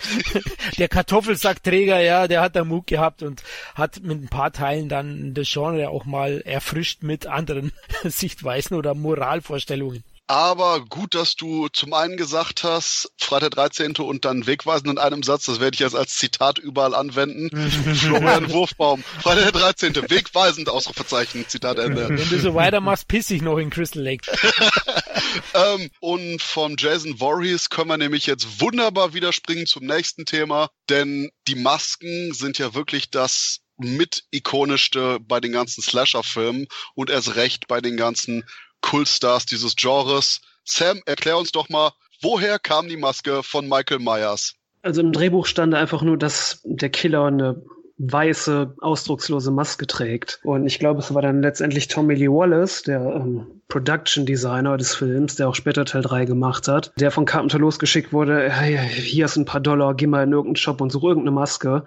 [0.78, 3.42] der Kartoffelsackträger, ja, der hat da Mut gehabt und
[3.74, 7.72] hat mit ein paar Teilen dann das Genre auch mal erfrischt mit anderen
[8.04, 10.04] Sichtweisen oder Moralvorstellungen.
[10.26, 13.96] Aber gut, dass du zum einen gesagt hast, Freitag 13.
[13.96, 17.50] und dann wegweisend in einem Satz, das werde ich jetzt als Zitat überall anwenden.
[17.94, 20.10] Florian Wurfbaum, Freitag der 13.
[20.10, 22.08] wegweisend, Ausrufezeichen, Zitat Ende.
[22.08, 24.30] Wenn du so weitermachst, piss ich noch in Crystal Lake.
[25.54, 31.30] ähm, und von Jason Voorhees können wir nämlich jetzt wunderbar widerspringen zum nächsten Thema, denn
[31.48, 37.66] die Masken sind ja wirklich das mit ikonischste bei den ganzen Slasher-Filmen und erst recht
[37.66, 38.44] bei den ganzen
[38.84, 40.42] Kultstars dieses Genres.
[40.64, 44.54] Sam, erklär uns doch mal, woher kam die Maske von Michael Myers?
[44.82, 47.62] Also im Drehbuch stand einfach nur, dass der Killer eine
[47.96, 50.40] weiße, ausdruckslose Maske trägt.
[50.44, 54.94] Und ich glaube, es war dann letztendlich Tommy Lee Wallace, der ähm, Production Designer des
[54.94, 59.24] Films, der auch später Teil 3 gemacht hat, der von Carpenter losgeschickt wurde, hey, hier
[59.24, 61.84] ist ein paar Dollar, geh mal in irgendeinen Shop und such irgendeine Maske.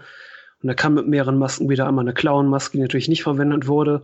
[0.64, 4.04] Und er kam mit mehreren Masken wieder einmal eine Clown-Maske, die natürlich nicht verwendet wurde,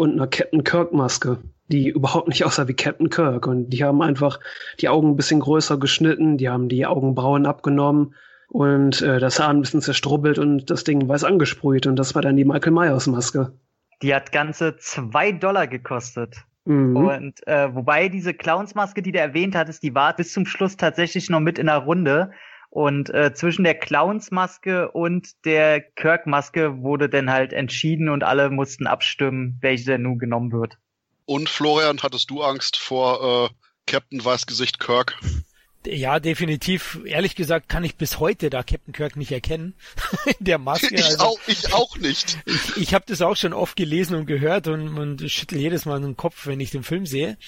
[0.00, 1.38] und eine Captain Kirk-Maske
[1.70, 3.46] die überhaupt nicht aussah wie Captain Kirk.
[3.46, 4.40] Und die haben einfach
[4.80, 8.14] die Augen ein bisschen größer geschnitten, die haben die Augenbrauen abgenommen
[8.48, 11.86] und äh, das Haar ein bisschen zerstrubbelt und das Ding weiß angesprüht.
[11.86, 13.52] Und das war dann die Michael Myers Maske.
[14.02, 16.36] Die hat ganze zwei Dollar gekostet.
[16.64, 16.96] Mhm.
[16.96, 21.30] Und äh, wobei diese Clownsmaske, die du erwähnt hattest, die war bis zum Schluss tatsächlich
[21.30, 22.32] noch mit in der Runde.
[22.70, 28.86] Und äh, zwischen der Clownsmaske und der Kirk-Maske wurde dann halt entschieden und alle mussten
[28.86, 30.78] abstimmen, welche denn nun genommen wird.
[31.26, 33.54] Und Florian, hattest du Angst vor äh,
[33.86, 35.18] Captain Weißgesicht Kirk?
[35.86, 37.00] Ja, definitiv.
[37.06, 39.74] Ehrlich gesagt kann ich bis heute da Captain Kirk nicht erkennen.
[40.38, 40.94] In der Maske.
[40.94, 42.38] Ich, Also, auch, ich auch nicht.
[42.44, 46.00] ich ich habe das auch schon oft gelesen und gehört und, und schüttel jedes Mal
[46.00, 47.38] den Kopf, wenn ich den Film sehe.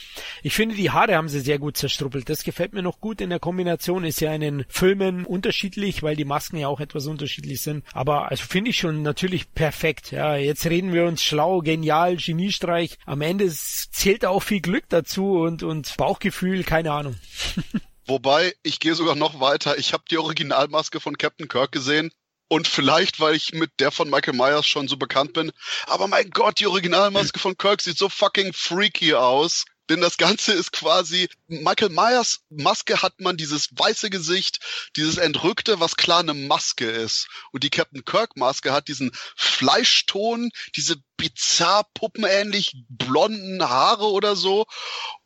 [0.42, 2.29] Ich finde, die Haare haben sie sehr gut zerstruppelt.
[2.29, 4.05] Das gefällt mir noch gut in der Kombination.
[4.05, 7.85] Ist ja in den Filmen unterschiedlich, weil die Masken ja auch etwas unterschiedlich sind.
[7.92, 10.11] Aber also finde ich schon natürlich perfekt.
[10.11, 12.99] Ja, jetzt reden wir uns schlau, genial, Geniestreich.
[13.05, 17.16] Am Ende zählt auch viel Glück dazu und, und Bauchgefühl, keine Ahnung.
[18.12, 19.79] Wobei, ich gehe sogar noch weiter.
[19.79, 22.12] Ich habe die Originalmaske von Captain Kirk gesehen.
[22.48, 25.51] Und vielleicht, weil ich mit der von Michael Myers schon so bekannt bin.
[25.87, 29.64] Aber mein Gott, die Originalmaske von Kirk sieht so fucking freaky aus.
[29.88, 34.61] Denn das Ganze ist quasi, Michael Myers Maske hat man dieses weiße Gesicht,
[34.94, 37.29] dieses Entrückte, was klar eine Maske ist.
[37.51, 44.66] Und die Captain Kirk Maske hat diesen Fleischton, diese bizarr puppenähnlich blonden Haare oder so.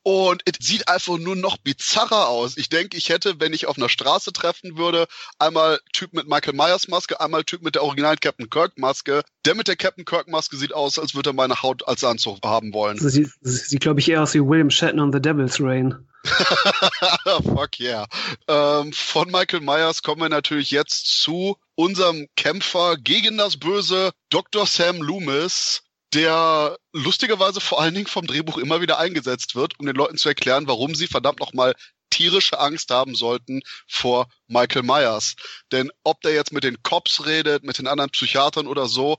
[0.07, 2.57] Und es sieht einfach nur noch bizarrer aus.
[2.59, 5.09] Ich denke, ich hätte, wenn ich auf einer Straße treffen würde,
[5.40, 9.23] einmal Typ mit Michael Myers Maske, einmal Typ mit der originalen Captain Kirk Maske.
[9.47, 12.38] Der mit der Captain Kirk Maske sieht aus, als würde er meine Haut als Anzug
[12.45, 12.99] haben wollen.
[12.99, 15.97] Sie sieht, sie sieht glaube ich, eher aus wie William Shatner on The Devil's Reign.
[17.42, 18.07] Fuck yeah.
[18.47, 24.66] Ähm, von Michael Myers kommen wir natürlich jetzt zu unserem Kämpfer gegen das Böse, Dr.
[24.66, 25.83] Sam Loomis,
[26.16, 30.31] der lustigerweise vor allen Dingen vom Drehbuch immer wieder eingesetzt wird, um den Leuten zu
[30.31, 31.74] erklären, warum sie verdammt nochmal
[32.09, 35.35] tierische Angst haben sollten vor Michael Myers.
[35.72, 39.18] Denn ob der jetzt mit den Cops redet, mit den anderen Psychiatern oder so,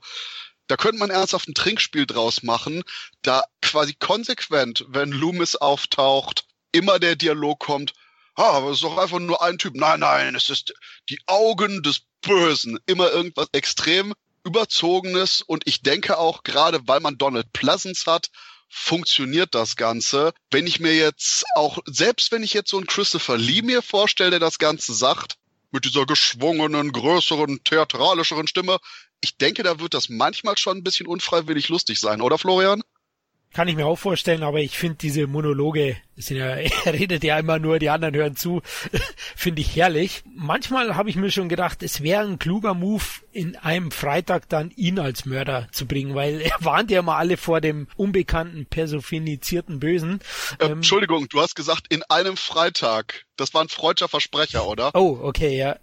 [0.66, 2.82] da könnte man ernsthaft ein Trinkspiel draus machen,
[3.22, 7.92] da quasi konsequent, wenn Loomis auftaucht, immer der Dialog kommt,
[8.34, 9.76] ah, aber es ist doch einfach nur ein Typ.
[9.76, 10.74] Nein, nein, es ist
[11.10, 12.78] die Augen des Bösen.
[12.86, 14.14] Immer irgendwas extrem
[14.48, 18.30] überzogenes und ich denke auch gerade, weil man Donald Pleasance hat,
[18.70, 20.32] funktioniert das Ganze.
[20.50, 24.30] Wenn ich mir jetzt auch, selbst wenn ich jetzt so einen Christopher Lee mir vorstelle,
[24.30, 25.36] der das Ganze sagt,
[25.70, 28.78] mit dieser geschwungenen, größeren, theatralischeren Stimme,
[29.20, 32.82] ich denke, da wird das manchmal schon ein bisschen unfreiwillig lustig sein, oder Florian?
[33.52, 36.46] Kann ich mir auch vorstellen, aber ich finde diese Monologe, sind ja,
[36.84, 38.62] er redet ja immer nur, die anderen hören zu,
[39.36, 40.22] finde ich herrlich.
[40.34, 44.72] Manchmal habe ich mir schon gedacht, es wäre ein kluger Move, in einem Freitag dann
[44.74, 49.78] ihn als Mörder zu bringen, weil er warnt ja mal alle vor dem unbekannten, personifizierten
[49.80, 50.20] Bösen.
[50.58, 53.24] Äh, Ähm, Entschuldigung, du hast gesagt, in einem Freitag.
[53.36, 54.90] Das war ein freudscher Versprecher, oder?
[54.94, 55.76] Oh, okay, ja.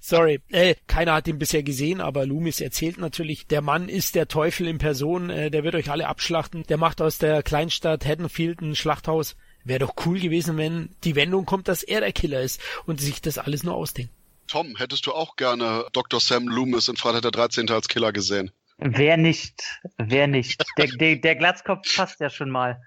[0.00, 0.40] Sorry.
[0.50, 4.66] Äh, keiner hat ihn bisher gesehen, aber Loomis erzählt natürlich, der Mann ist der Teufel
[4.66, 8.71] in Person, äh, der wird euch alle abschlachten, der macht aus der Kleinstadt Haddonfield ein
[8.74, 9.36] Schlachthaus.
[9.64, 13.20] Wäre doch cool gewesen, wenn die Wendung kommt, dass er der Killer ist und sich
[13.22, 14.12] das alles nur ausdenkt.
[14.48, 16.20] Tom, hättest du auch gerne Dr.
[16.20, 17.70] Sam Loomis in Freitag der 13.
[17.70, 18.50] als Killer gesehen?
[18.78, 19.80] Wer nicht?
[19.98, 20.64] Wer nicht?
[20.76, 22.82] Der, der, der Glatzkopf passt ja schon mal.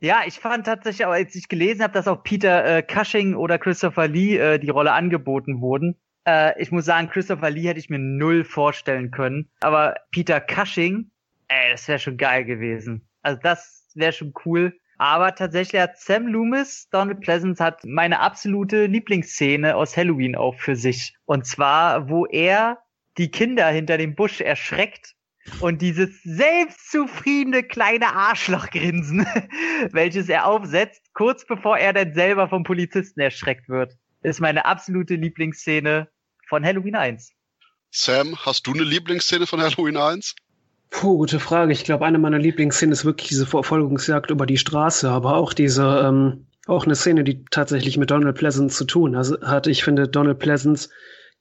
[0.00, 4.08] Ja, ich fand tatsächlich, als ich gelesen habe, dass auch Peter äh, Cushing oder Christopher
[4.08, 5.96] Lee äh, die Rolle angeboten wurden.
[6.26, 9.50] Äh, ich muss sagen, Christopher Lee hätte ich mir null vorstellen können.
[9.60, 11.10] Aber Peter Cushing,
[11.48, 13.06] ey, das wäre schon geil gewesen.
[13.20, 14.79] Also das wäre schon cool.
[15.00, 20.76] Aber tatsächlich hat Sam Loomis, Donald Pleasance, hat meine absolute Lieblingsszene aus Halloween auch für
[20.76, 21.14] sich.
[21.24, 22.82] Und zwar, wo er
[23.16, 25.14] die Kinder hinter dem Busch erschreckt
[25.60, 29.26] und dieses selbstzufriedene kleine Arschlochgrinsen,
[29.92, 35.14] welches er aufsetzt, kurz bevor er dann selber vom Polizisten erschreckt wird, ist meine absolute
[35.14, 36.10] Lieblingsszene
[36.46, 37.32] von Halloween 1.
[37.90, 40.34] Sam, hast du eine Lieblingsszene von Halloween 1?
[40.90, 41.72] Puh, gute Frage.
[41.72, 46.02] Ich glaube, eine meiner Lieblingsszenen ist wirklich diese Verfolgungsjagd über die Straße, aber auch diese,
[46.04, 49.66] ähm, auch eine Szene, die tatsächlich mit Donald Pleasance zu tun hat.
[49.66, 50.90] Ich finde, Donald Pleasance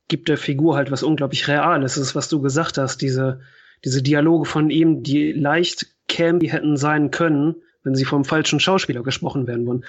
[0.07, 1.95] gibt der Figur halt was unglaublich Reales.
[1.95, 3.41] Das ist, was du gesagt hast, diese,
[3.83, 9.03] diese Dialoge von ihm, die leicht campy hätten sein können, wenn sie vom falschen Schauspieler
[9.03, 9.85] gesprochen werden würden.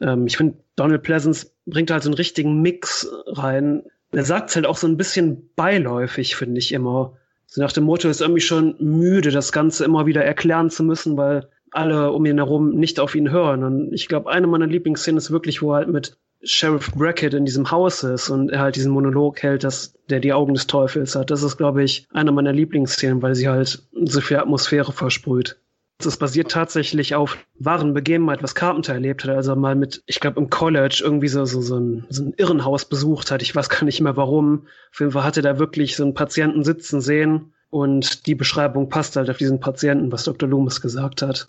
[0.00, 3.82] Ähm, ich finde, Donald Pleasance bringt halt so einen richtigen Mix rein.
[4.12, 7.16] Er sagt halt auch so ein bisschen beiläufig, finde ich immer.
[7.52, 11.16] So nach dem Motto ist irgendwie schon müde, das Ganze immer wieder erklären zu müssen,
[11.16, 13.64] weil alle um ihn herum nicht auf ihn hören.
[13.64, 17.44] Und ich glaube, eine meiner Lieblingsszenen ist wirklich, wo er halt mit Sheriff Brackett in
[17.44, 21.16] diesem Haus ist und er halt diesen Monolog hält, dass der die Augen des Teufels
[21.16, 21.32] hat.
[21.32, 25.60] Das ist, glaube ich, eine meiner Lieblingsszenen, weil sie halt so viel Atmosphäre versprüht.
[26.06, 29.30] Das basiert tatsächlich auf wahren Begebenheit, was Carpenter erlebt hat.
[29.30, 32.84] Also mal mit, ich glaube, im College irgendwie so, so, so, ein, so ein Irrenhaus
[32.84, 33.42] besucht hat.
[33.42, 34.66] Ich weiß gar nicht mehr warum.
[34.92, 39.16] Auf jeden Fall hatte da wirklich so einen Patienten sitzen sehen, Und die Beschreibung passt
[39.16, 40.48] halt auf diesen Patienten, was Dr.
[40.48, 41.48] Loomis gesagt hat.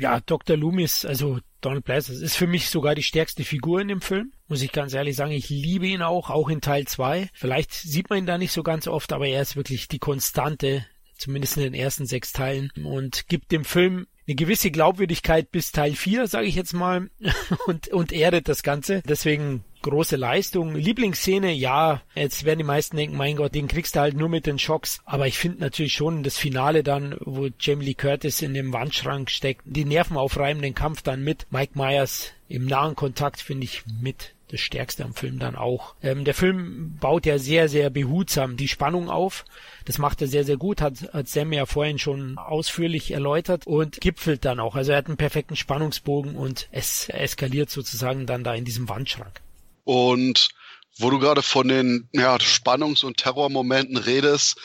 [0.00, 0.56] Ja, Dr.
[0.56, 4.32] Loomis, also Donald Pleasance, ist für mich sogar die stärkste Figur in dem Film.
[4.48, 7.28] Muss ich ganz ehrlich sagen, ich liebe ihn auch, auch in Teil 2.
[7.34, 10.86] Vielleicht sieht man ihn da nicht so ganz oft, aber er ist wirklich die Konstante,
[11.20, 15.94] zumindest in den ersten sechs Teilen und gibt dem Film eine gewisse Glaubwürdigkeit bis Teil
[15.94, 17.10] 4, sage ich jetzt mal,
[17.66, 19.02] und, und erdet das Ganze.
[19.06, 20.74] Deswegen große Leistung.
[20.74, 24.46] Lieblingsszene, ja, jetzt werden die meisten denken, mein Gott, den kriegst du halt nur mit
[24.46, 25.00] den Schocks.
[25.04, 29.30] Aber ich finde natürlich schon das Finale dann, wo Jamie Lee Curtis in dem Wandschrank
[29.30, 34.60] steckt, die nervenaufreibenden Kampf dann mit Mike Myers im nahen Kontakt, finde ich mit das
[34.60, 35.94] Stärkste am Film dann auch.
[36.02, 39.44] Ähm, der Film baut ja sehr, sehr behutsam die Spannung auf.
[39.84, 44.00] Das macht er sehr, sehr gut, hat, hat Sam ja vorhin schon ausführlich erläutert und
[44.00, 44.74] gipfelt dann auch.
[44.74, 49.40] Also er hat einen perfekten Spannungsbogen und es eskaliert sozusagen dann da in diesem Wandschrank.
[49.84, 50.50] Und
[50.98, 54.58] wo du gerade von den ja, Spannungs- und Terrormomenten redest,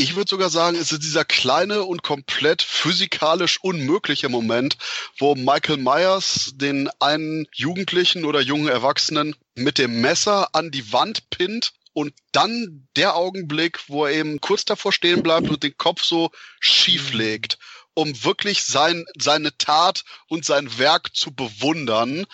[0.00, 4.78] ich würde sogar sagen, es ist dieser kleine und komplett physikalisch unmögliche Moment,
[5.18, 11.28] wo Michael Myers den einen Jugendlichen oder jungen Erwachsenen mit dem Messer an die Wand
[11.30, 16.04] pinnt und dann der Augenblick, wo er eben kurz davor stehen bleibt und den Kopf
[16.04, 16.30] so
[16.60, 17.58] schief legt
[17.98, 22.26] um wirklich sein, seine Tat und sein Werk zu bewundern.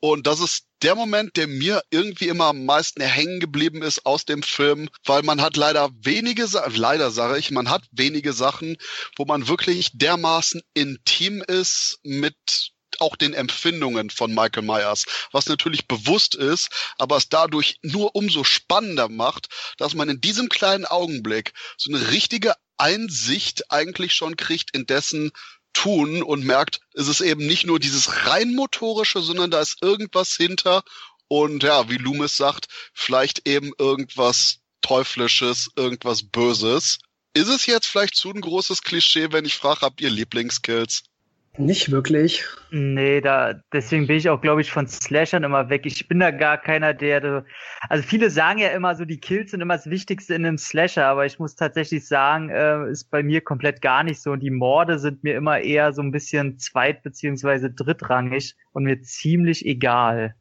[0.00, 4.24] Und das ist der Moment, der mir irgendwie immer am meisten hängen geblieben ist aus
[4.24, 8.76] dem Film, weil man hat leider wenige, leider sage ich, man hat wenige Sachen,
[9.16, 12.36] wo man wirklich dermaßen intim ist mit
[12.98, 16.68] auch den Empfindungen von Michael Myers, was natürlich bewusst ist,
[16.98, 22.10] aber es dadurch nur umso spannender macht, dass man in diesem kleinen Augenblick so eine
[22.10, 25.30] richtige Einsicht eigentlich schon kriegt in dessen
[25.72, 30.34] Tun und merkt, es ist eben nicht nur dieses rein motorische, sondern da ist irgendwas
[30.34, 30.82] hinter
[31.28, 36.98] und ja, wie Loomis sagt, vielleicht eben irgendwas Teuflisches, irgendwas Böses.
[37.34, 41.04] Ist es jetzt vielleicht zu ein großes Klischee, wenn ich frage, habt ihr Lieblingskills?
[41.58, 42.44] Nicht wirklich.
[42.70, 45.82] Nee, da, deswegen bin ich auch, glaube ich, von Slashern immer weg.
[45.84, 47.44] Ich bin da gar keiner, der,
[47.90, 51.06] also viele sagen ja immer so, die Kills sind immer das Wichtigste in einem Slasher,
[51.06, 54.30] aber ich muss tatsächlich sagen, äh, ist bei mir komplett gar nicht so.
[54.30, 59.02] Und die Morde sind mir immer eher so ein bisschen zweit- beziehungsweise drittrangig und mir
[59.02, 60.34] ziemlich egal.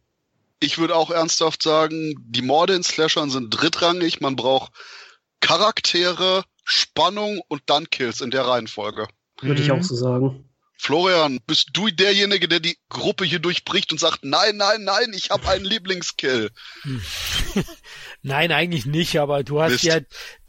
[0.62, 4.22] Ich würde auch ernsthaft sagen, die Morde in Slashern sind drittrangig.
[4.22, 4.72] Man braucht
[5.42, 9.08] Charaktere, Spannung und dann Kills in der Reihenfolge.
[9.42, 9.66] Würde mhm.
[9.66, 10.46] ich auch so sagen.
[10.82, 15.30] Florian, bist du derjenige, der die Gruppe hier durchbricht und sagt, nein, nein, nein, ich
[15.30, 16.50] habe einen Lieblingskill?
[18.24, 19.84] nein, eigentlich nicht, aber du hast Mist.
[19.84, 20.00] ja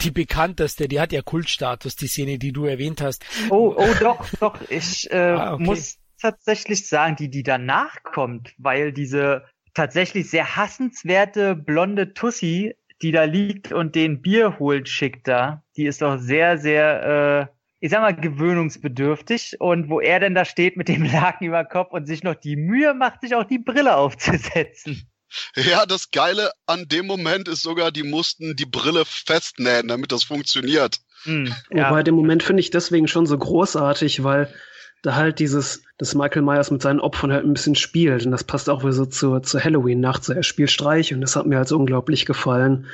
[0.01, 3.23] die bekannteste, die hat ja Kultstatus, die Szene, die du erwähnt hast.
[3.51, 5.65] Oh, oh, doch, doch, ich äh, ah, okay.
[5.65, 13.13] muss tatsächlich sagen, die, die danach kommt, weil diese tatsächlich sehr hassenswerte blonde Tussi, die
[13.13, 17.91] da liegt und den Bier holt, schickt da, die ist doch sehr, sehr äh, ich
[17.91, 22.07] sag mal, gewöhnungsbedürftig und wo er denn da steht mit dem Laken über Kopf und
[22.07, 25.11] sich noch die Mühe macht, sich auch die Brille aufzusetzen.
[25.57, 30.23] Ja, das Geile an dem Moment ist sogar, die mussten die Brille festnähen, damit das
[30.23, 30.99] funktioniert.
[31.25, 31.91] Mhm, ja.
[31.91, 34.55] Wobei den Moment finde ich deswegen schon so großartig, weil
[35.03, 38.25] da halt dieses, dass Michael Myers mit seinen Opfern halt ein bisschen spielt.
[38.25, 40.23] Und das passt auch wieder so zur, zur Halloween-Nacht.
[40.23, 42.87] So, er spielt Streich und das hat mir halt so unglaublich gefallen.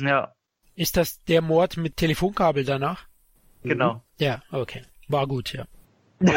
[0.00, 0.32] Ja.
[0.76, 3.07] Ist das der Mord mit Telefonkabel danach?
[3.68, 3.94] Genau.
[3.94, 4.00] Mhm.
[4.18, 4.82] Ja, okay.
[5.08, 5.66] War gut, ja.
[6.20, 6.34] gut,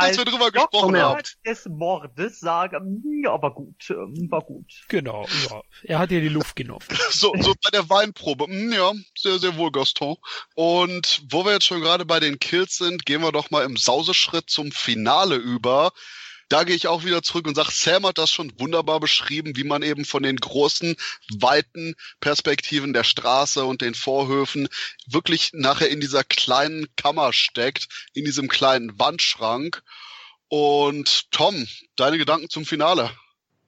[0.00, 1.20] dass wir drüber gesprochen haben.
[1.44, 2.80] des Mordes sage,
[3.22, 4.64] ja, war gut, ähm, war gut.
[4.88, 5.60] Genau, ja.
[5.82, 6.86] Er hat dir die Luft genommen.
[7.10, 8.46] so, so bei der Weinprobe.
[8.46, 10.16] Hm, ja, sehr, sehr wohl, Gaston.
[10.54, 13.76] Und wo wir jetzt schon gerade bei den Kills sind, gehen wir doch mal im
[13.76, 15.92] Sauseschritt zum Finale über
[16.48, 19.64] da gehe ich auch wieder zurück und sage, Sam hat das schon wunderbar beschrieben, wie
[19.64, 20.96] man eben von den großen,
[21.38, 24.68] weiten Perspektiven der Straße und den Vorhöfen
[25.06, 29.82] wirklich nachher in dieser kleinen Kammer steckt, in diesem kleinen Wandschrank.
[30.48, 31.66] Und Tom,
[31.96, 33.10] deine Gedanken zum Finale?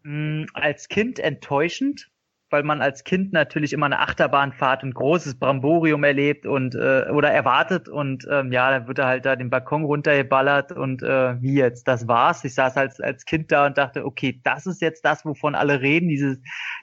[0.05, 2.09] Mm, als Kind enttäuschend,
[2.51, 7.31] weil man als Kind natürlich immer eine Achterbahnfahrt und großes Bramborium erlebt und äh, oder
[7.31, 11.55] erwartet und ähm, ja, dann wird er halt da den Balkon runtergeballert und äh, wie
[11.55, 12.45] jetzt, das war's.
[12.45, 15.81] Ich saß als als Kind da und dachte, okay, das ist jetzt das, wovon alle
[15.81, 16.39] reden, dieses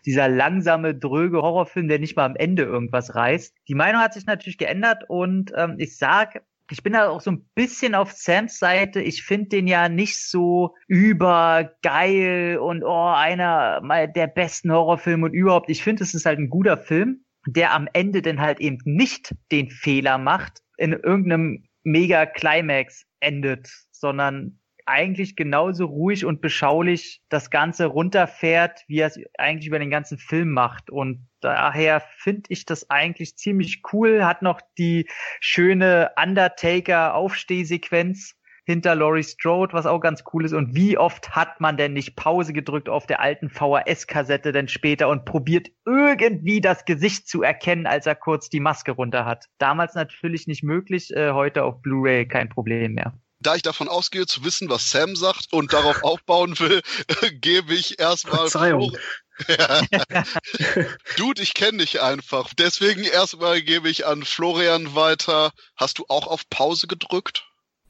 [0.05, 3.55] dieser langsame, dröge Horrorfilm, der nicht mal am Ende irgendwas reißt.
[3.67, 7.31] Die Meinung hat sich natürlich geändert und ähm, ich sag, ich bin da auch so
[7.31, 9.01] ein bisschen auf Sams Seite.
[9.01, 15.69] Ich finde den ja nicht so übergeil und oh, einer der besten Horrorfilme und überhaupt.
[15.69, 19.35] Ich finde, es ist halt ein guter Film, der am Ende dann halt eben nicht
[19.51, 27.49] den Fehler macht, in irgendeinem mega Climax endet, sondern eigentlich genauso ruhig und beschaulich das
[27.49, 30.89] Ganze runterfährt, wie er es eigentlich über den ganzen Film macht.
[30.89, 34.25] Und daher finde ich das eigentlich ziemlich cool.
[34.25, 35.07] Hat noch die
[35.39, 40.53] schöne Undertaker-Aufstehsequenz hinter Laurie Strode, was auch ganz cool ist.
[40.53, 45.07] Und wie oft hat man denn nicht Pause gedrückt auf der alten VHS-Kassette denn später
[45.09, 49.45] und probiert irgendwie das Gesicht zu erkennen, als er kurz die Maske runter hat.
[49.59, 54.25] Damals natürlich nicht möglich, äh, heute auf Blu-ray kein Problem mehr da ich davon ausgehe
[54.25, 56.81] zu wissen, was Sam sagt und darauf aufbauen will,
[57.41, 58.49] gebe ich erstmal.
[58.49, 58.97] Verzeihung.
[61.17, 62.53] Dude, ich kenne dich einfach.
[62.53, 65.51] Deswegen erstmal gebe ich an Florian weiter.
[65.75, 67.45] Hast du auch auf Pause gedrückt?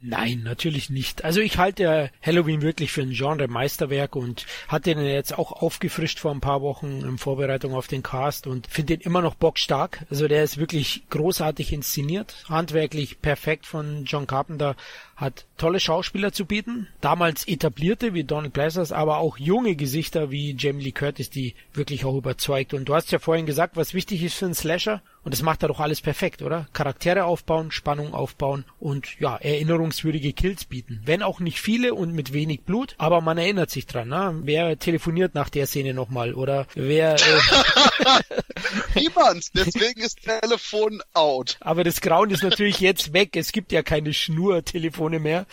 [0.08, 1.24] Nein, natürlich nicht.
[1.24, 6.32] Also ich halte Halloween wirklich für ein Genre-Meisterwerk und hatte den jetzt auch aufgefrischt vor
[6.32, 10.06] ein paar Wochen in Vorbereitung auf den Cast und finde den immer noch bockstark.
[10.12, 14.76] Also der ist wirklich großartig inszeniert, handwerklich perfekt von John Carpenter,
[15.16, 20.56] hat tolle Schauspieler zu bieten, damals etablierte wie Donald Pleasers, aber auch junge Gesichter wie
[20.58, 22.74] Jamie Lee Curtis, die wirklich auch überzeugt.
[22.74, 25.64] Und du hast ja vorhin gesagt, was wichtig ist für einen Slasher und das macht
[25.64, 26.68] er doch alles perfekt, oder?
[26.72, 31.02] Charaktere aufbauen, Spannung aufbauen und ja, erinnerungswürdige Kills bieten.
[31.04, 34.10] Wenn auch nicht viele und mit wenig Blut, aber man erinnert sich dran.
[34.10, 34.40] Ne?
[34.44, 37.16] Wer telefoniert nach der Szene nochmal oder wer...
[37.16, 37.40] Äh
[38.96, 41.58] Niemand, deswegen ist Telefon out.
[41.60, 43.36] Aber das Grauen ist natürlich jetzt weg.
[43.36, 44.14] Es gibt ja keine
[45.06, 45.46] Schnurtelefone mehr.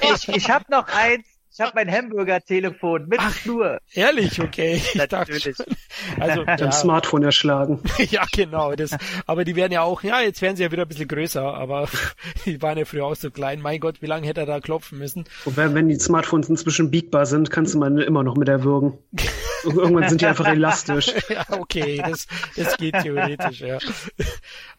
[0.14, 3.80] ich ich habe noch eins, ich habe mein Hamburger-Telefon mit Ach, Schnur.
[3.92, 4.74] Ehrlich, okay.
[4.92, 5.56] Ich Natürlich.
[5.56, 5.76] Dachte,
[6.20, 6.72] also ja.
[6.72, 7.80] Smartphone erschlagen.
[8.10, 8.74] ja, genau.
[8.74, 8.96] Das,
[9.26, 11.88] aber die werden ja auch, ja, jetzt werden sie ja wieder ein bisschen größer, aber
[12.44, 13.60] die waren ja früher auch so klein.
[13.60, 15.24] Mein Gott, wie lange hätte er da klopfen müssen?
[15.44, 18.98] Und wenn, wenn die Smartphones inzwischen biegbar sind, kannst du man immer noch mit erwürgen.
[19.64, 21.12] Irgendwann sind die einfach elastisch.
[21.28, 23.78] ja, okay, das, das geht theoretisch, ja.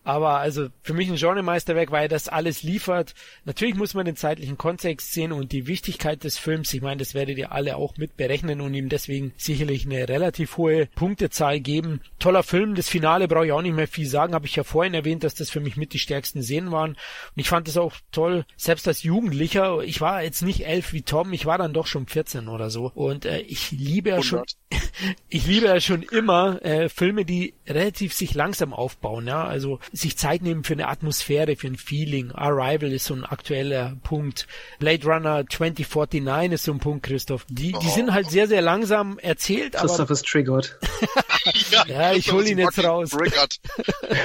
[0.04, 3.14] Aber also für mich ein Genremeisterwerk, weil das alles liefert.
[3.46, 6.74] Natürlich muss man den zeitlichen Kontext sehen und die Wichtigkeit des Films.
[6.74, 10.58] Ich meine, das werdet ihr alle auch mit berechnen und ihm deswegen sicherlich eine relativ
[10.58, 12.02] hohe Punktezahl geben.
[12.18, 12.76] Toller Film.
[12.76, 14.34] Das Finale brauche ich auch nicht mehr viel sagen.
[14.34, 16.92] Habe ich ja vorhin erwähnt, dass das für mich mit die stärksten Szenen waren.
[16.92, 16.98] Und
[17.36, 19.82] ich fand es auch toll, selbst als Jugendlicher.
[19.84, 21.34] Ich war jetzt nicht elf wie Tom.
[21.34, 22.92] Ich war dann doch schon 14 oder so.
[22.96, 24.44] Und äh, ich liebe ja schon,
[25.30, 29.28] ich liebe ja schon immer äh, Filme, die relativ sich langsam aufbauen.
[29.28, 32.32] Ja, also sich Zeit nehmen für eine Atmosphäre, für ein Feeling.
[32.32, 34.48] Arrival ist so ein aktueller Punkt.
[34.80, 37.46] Blade Runner 2049 ist so ein Punkt, Christoph.
[37.50, 39.74] Die, die sind halt sehr, sehr langsam erzählt.
[39.74, 40.78] Christoph aber, ist triggered.
[41.72, 43.12] ja, ja, ich hole ihn jetzt raus.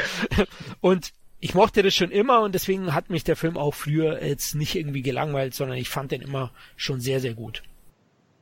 [0.80, 4.54] und ich mochte das schon immer und deswegen hat mich der Film auch früher jetzt
[4.54, 7.62] nicht irgendwie gelangweilt, sondern ich fand den immer schon sehr, sehr gut.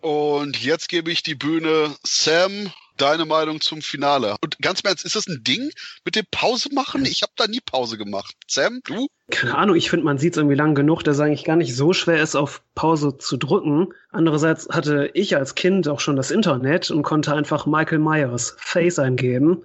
[0.01, 4.37] Und jetzt gebe ich die Bühne Sam deine Meinung zum Finale?
[4.43, 5.71] Und ganz im Ernst, ist das ein Ding
[6.05, 7.05] mit dem Pause machen?
[7.05, 8.35] Ich habe da nie Pause gemacht.
[8.47, 9.09] Sam, du?
[9.31, 11.75] Keine Ahnung, ich finde, man sieht es irgendwie lang genug, dass es eigentlich gar nicht
[11.75, 13.89] so schwer ist, auf Pause zu drücken.
[14.11, 18.99] Andererseits hatte ich als Kind auch schon das Internet und konnte einfach Michael Myers Face
[18.99, 19.65] eingeben.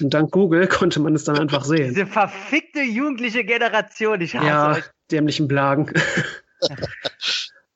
[0.00, 1.94] Und dank Google konnte man es dann einfach sehen.
[1.94, 4.84] Diese verfickte jugendliche Generation, ich hasse ja, euch.
[5.10, 5.92] dämlichen Blagen.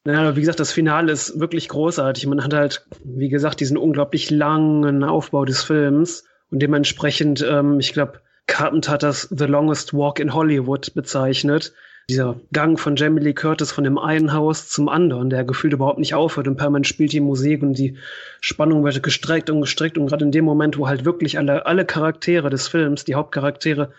[0.04, 2.26] Naja, wie gesagt, das Finale ist wirklich großartig.
[2.26, 7.92] Man hat halt, wie gesagt, diesen unglaublich langen Aufbau des Films und dementsprechend, ähm, ich
[7.92, 11.72] glaube, Carpenter hat das The Longest Walk in Hollywood bezeichnet.
[12.10, 16.00] Dieser Gang von Jamie Lee Curtis von dem einen Haus zum anderen, der gefühlt überhaupt
[16.00, 17.96] nicht aufhört und permanent spielt die Musik und die
[18.40, 21.84] Spannung wird gestreckt und gestreckt und gerade in dem Moment, wo halt wirklich alle, alle
[21.84, 23.92] Charaktere des Films, die Hauptcharaktere,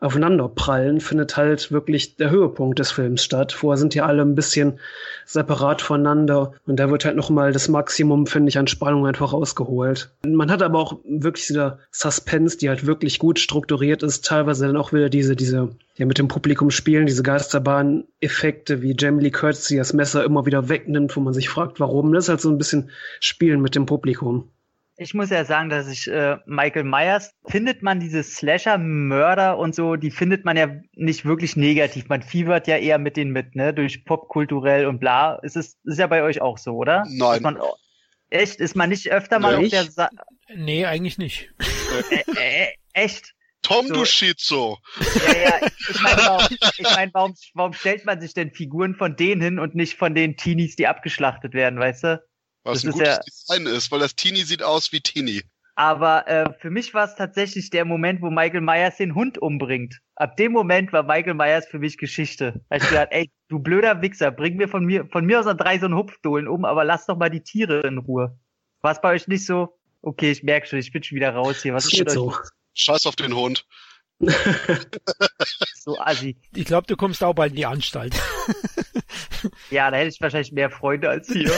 [0.00, 3.52] aufeinanderprallen, findet halt wirklich der Höhepunkt des Films statt.
[3.52, 4.78] Vorher sind ja alle ein bisschen
[5.26, 10.10] separat voneinander und da wird halt nochmal das Maximum, finde ich, an Spannung einfach rausgeholt.
[10.26, 14.76] Man hat aber auch wirklich dieser Suspense, die halt wirklich gut strukturiert ist, teilweise dann
[14.76, 19.68] auch wieder diese, diese, ja, mit dem Publikum spielen, diese Geisterbahn-Effekte, wie Jamie Lee Curtis
[19.68, 22.12] das Messer immer wieder wegnimmt, wo man sich fragt, warum.
[22.12, 22.90] Das ist halt so ein bisschen
[23.20, 24.48] Spielen mit dem Publikum
[25.00, 29.96] ich muss ja sagen, dass ich äh, Michael Myers findet man diese Slasher-Mörder und so,
[29.96, 32.10] die findet man ja nicht wirklich negativ.
[32.10, 33.72] Man fiebert ja eher mit denen mit, ne?
[33.72, 35.36] Durch popkulturell und bla.
[35.36, 37.04] Ist es ist ja bei euch auch so, oder?
[37.08, 37.40] Nein.
[37.40, 37.58] Man,
[38.28, 38.60] echt?
[38.60, 39.64] Ist man nicht öfter mal nee.
[39.64, 40.10] auf der Sa
[40.54, 41.50] Nee, eigentlich nicht.
[42.10, 43.32] äh, äh, echt?
[43.62, 43.94] Tom, so.
[43.94, 44.78] du Schizo.
[45.26, 49.16] Ja, ja, ich meine, warum, ich mein, warum, warum stellt man sich denn Figuren von
[49.16, 52.29] denen hin und nicht von den Teenies, die abgeschlachtet werden, weißt du?
[52.64, 55.42] Was das ein gutes ja, Design ist, weil das Teenie sieht aus wie Teenie.
[55.76, 59.98] Aber äh, für mich war es tatsächlich der Moment, wo Michael Myers den Hund umbringt.
[60.14, 62.60] Ab dem Moment war Michael Myers für mich Geschichte.
[62.68, 65.56] Da ich gedacht, ey, du blöder Wichser, bring mir von mir, von mir aus an
[65.56, 68.38] drei so einen Hupfdohlen um, aber lass doch mal die Tiere in Ruhe.
[68.82, 69.78] War es bei euch nicht so?
[70.02, 71.72] Okay, ich merke schon, ich bin schon wieder raus hier.
[71.72, 72.34] Was ist so?
[72.74, 73.66] Scheiß auf den Hund.
[75.76, 76.36] so assi.
[76.54, 78.14] Ich glaube, du kommst auch bald in die Anstalt.
[79.70, 81.50] ja, da hätte ich wahrscheinlich mehr Freunde als hier.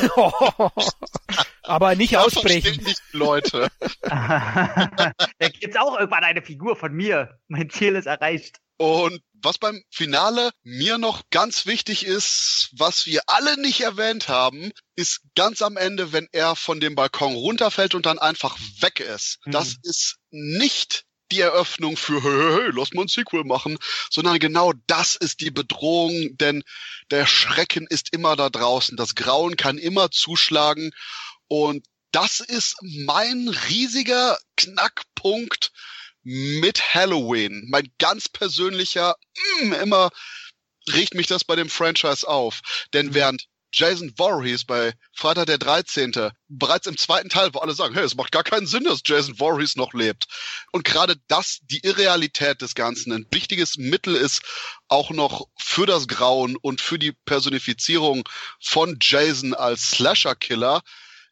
[1.63, 2.83] Aber nicht da ausbrechen.
[2.85, 3.69] Nicht Leute.
[4.01, 5.13] da
[5.61, 7.39] gibt's auch irgendwann eine Figur von mir.
[7.49, 8.59] Mein Ziel ist erreicht.
[8.77, 14.73] Und was beim Finale mir noch ganz wichtig ist, was wir alle nicht erwähnt haben,
[14.97, 19.39] ist ganz am Ende, wenn er von dem Balkon runterfällt und dann einfach weg ist.
[19.45, 19.53] Mhm.
[19.53, 23.79] Das ist nicht die Eröffnung für, hey, hey, hey, lass mal ein Sequel machen,
[24.11, 26.63] sondern genau das ist die Bedrohung, denn
[27.11, 30.93] der Schrecken ist immer da draußen, das Grauen kann immer zuschlagen
[31.49, 35.73] und das ist mein riesiger Knackpunkt
[36.23, 37.67] mit Halloween.
[37.69, 39.17] Mein ganz persönlicher,
[39.63, 40.11] mm, immer
[40.93, 42.61] riecht mich das bei dem Franchise auf.
[42.93, 43.15] Denn mhm.
[43.15, 46.31] während Jason Voorhees bei Freitag der 13.
[46.49, 49.37] bereits im zweiten Teil, wo alle sagen, hey, es macht gar keinen Sinn, dass Jason
[49.37, 50.27] Voorhees noch lebt.
[50.73, 54.43] Und gerade das, die Irrealität des Ganzen, ein wichtiges Mittel ist
[54.89, 58.29] auch noch für das Grauen und für die Personifizierung
[58.61, 60.83] von Jason als Slasher-Killer,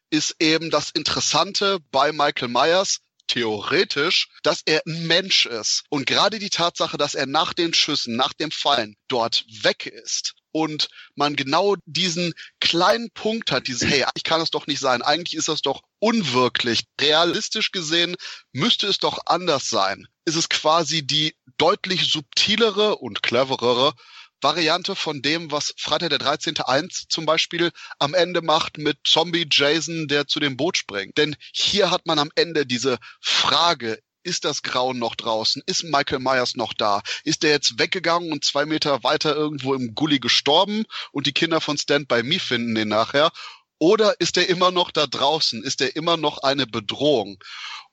[0.09, 5.83] ist eben das Interessante bei Michael Myers, theoretisch, dass er ein Mensch ist.
[5.89, 10.33] Und gerade die Tatsache, dass er nach den Schüssen, nach dem Fallen dort weg ist
[10.51, 15.01] und man genau diesen kleinen Punkt hat, dieses, hey, ich kann es doch nicht sein,
[15.01, 16.83] eigentlich ist das doch unwirklich.
[16.99, 18.15] Realistisch gesehen
[18.51, 20.07] müsste es doch anders sein.
[20.25, 23.93] Ist es quasi die deutlich subtilere und cleverere
[24.41, 26.57] Variante von dem, was Freitag der 13.
[26.59, 31.17] 1 zum Beispiel am Ende macht mit Zombie Jason, der zu dem Boot springt.
[31.17, 35.61] Denn hier hat man am Ende diese Frage, ist das Grauen noch draußen?
[35.65, 37.01] Ist Michael Myers noch da?
[37.23, 41.61] Ist der jetzt weggegangen und zwei Meter weiter irgendwo im Gully gestorben und die Kinder
[41.61, 43.31] von Stand By Me finden den nachher?
[43.79, 45.63] Oder ist er immer noch da draußen?
[45.63, 47.43] Ist er immer noch eine Bedrohung?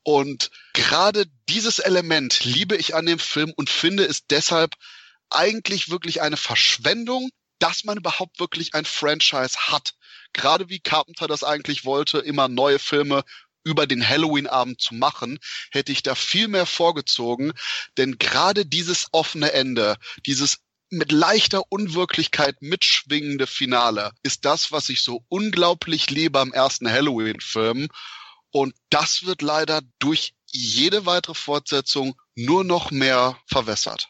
[0.03, 4.75] Und gerade dieses Element liebe ich an dem Film und finde es deshalb
[5.31, 9.95] eigentlich wirklich eine Verschwendung, dass man überhaupt wirklich ein Franchise hat.
[10.33, 13.25] Gerade wie Carpenter das eigentlich wollte, immer neue Filme
[13.69, 15.39] über den Halloween-Abend zu machen,
[15.71, 17.53] hätte ich da viel mehr vorgezogen.
[17.99, 20.61] Denn gerade dieses offene Ende, dieses
[20.91, 27.89] mit leichter Unwirklichkeit mitschwingende Finale ist das, was ich so unglaublich liebe am ersten Halloween-Film.
[28.51, 34.09] Und das wird leider durch jede weitere Fortsetzung nur noch mehr verwässert.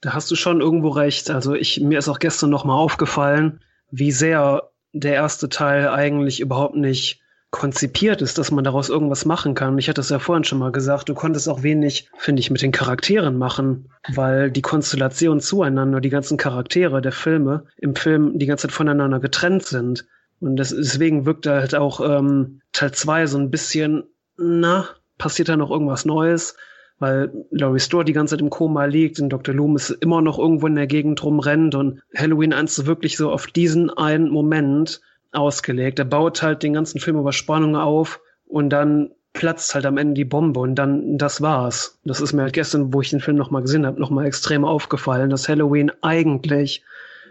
[0.00, 1.30] Da hast du schon irgendwo recht.
[1.30, 3.62] Also ich, mir ist auch gestern nochmal aufgefallen,
[3.92, 7.20] wie sehr der erste Teil eigentlich überhaupt nicht
[7.50, 9.76] konzipiert ist, dass man daraus irgendwas machen kann.
[9.78, 12.62] Ich hatte es ja vorhin schon mal gesagt, du konntest auch wenig, finde ich, mit
[12.62, 18.46] den Charakteren machen, weil die Konstellation zueinander, die ganzen Charaktere der Filme im Film die
[18.46, 20.06] ganze Zeit voneinander getrennt sind.
[20.38, 24.04] Und das, deswegen wirkt halt auch ähm, Teil 2 so ein bisschen,
[24.36, 24.88] na,
[25.18, 26.56] passiert da noch irgendwas Neues?
[27.00, 29.54] weil Laurie Store die ganze Zeit im Koma liegt und Dr.
[29.54, 33.90] Loomis immer noch irgendwo in der Gegend rumrennt und Halloween 1 wirklich so auf diesen
[33.90, 35.00] einen Moment
[35.32, 35.98] ausgelegt.
[35.98, 40.14] Er baut halt den ganzen Film über Spannung auf und dann platzt halt am Ende
[40.14, 41.98] die Bombe und dann das war's.
[42.04, 45.30] Das ist mir halt gestern, wo ich den Film nochmal gesehen habe, nochmal extrem aufgefallen,
[45.30, 46.82] dass Halloween eigentlich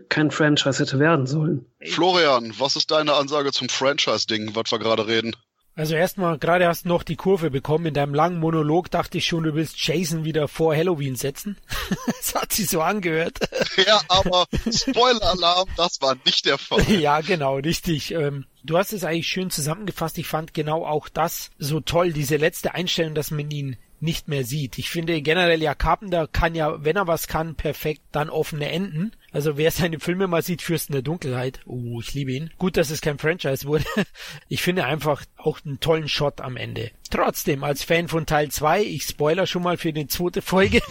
[0.08, 1.66] kein Franchise hätte werden sollen.
[1.86, 5.36] Florian, was ist deine Ansage zum Franchise-Ding, was wir gerade reden?
[5.80, 7.86] Also erstmal, gerade hast du noch die Kurve bekommen.
[7.86, 11.56] In deinem langen Monolog dachte ich schon, du willst Jason wieder vor Halloween setzen.
[12.06, 13.40] das hat sich so angehört.
[13.88, 16.82] ja, aber Spoiler-Alarm, das war nicht der Fall.
[16.92, 18.12] ja, genau, richtig.
[18.12, 20.18] Ähm, du hast es eigentlich schön zusammengefasst.
[20.18, 24.44] Ich fand genau auch das so toll, diese letzte Einstellung, dass man ihn nicht mehr
[24.44, 24.78] sieht.
[24.78, 29.12] Ich finde generell ja Carpenter kann ja, wenn er was kann, perfekt dann offene Enden.
[29.32, 31.60] Also wer seine Filme mal sieht, Fürsten der Dunkelheit.
[31.66, 32.52] Oh, ich liebe ihn.
[32.58, 33.86] Gut, dass es kein Franchise wurde.
[34.48, 36.92] Ich finde einfach auch einen tollen Shot am Ende.
[37.10, 40.82] Trotzdem, als Fan von Teil 2, ich spoiler schon mal für die zweite Folge,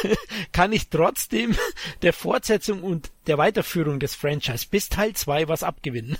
[0.52, 1.56] kann ich trotzdem
[2.02, 6.18] der Fortsetzung und der Weiterführung des Franchise bis Teil 2 was abgewinnen.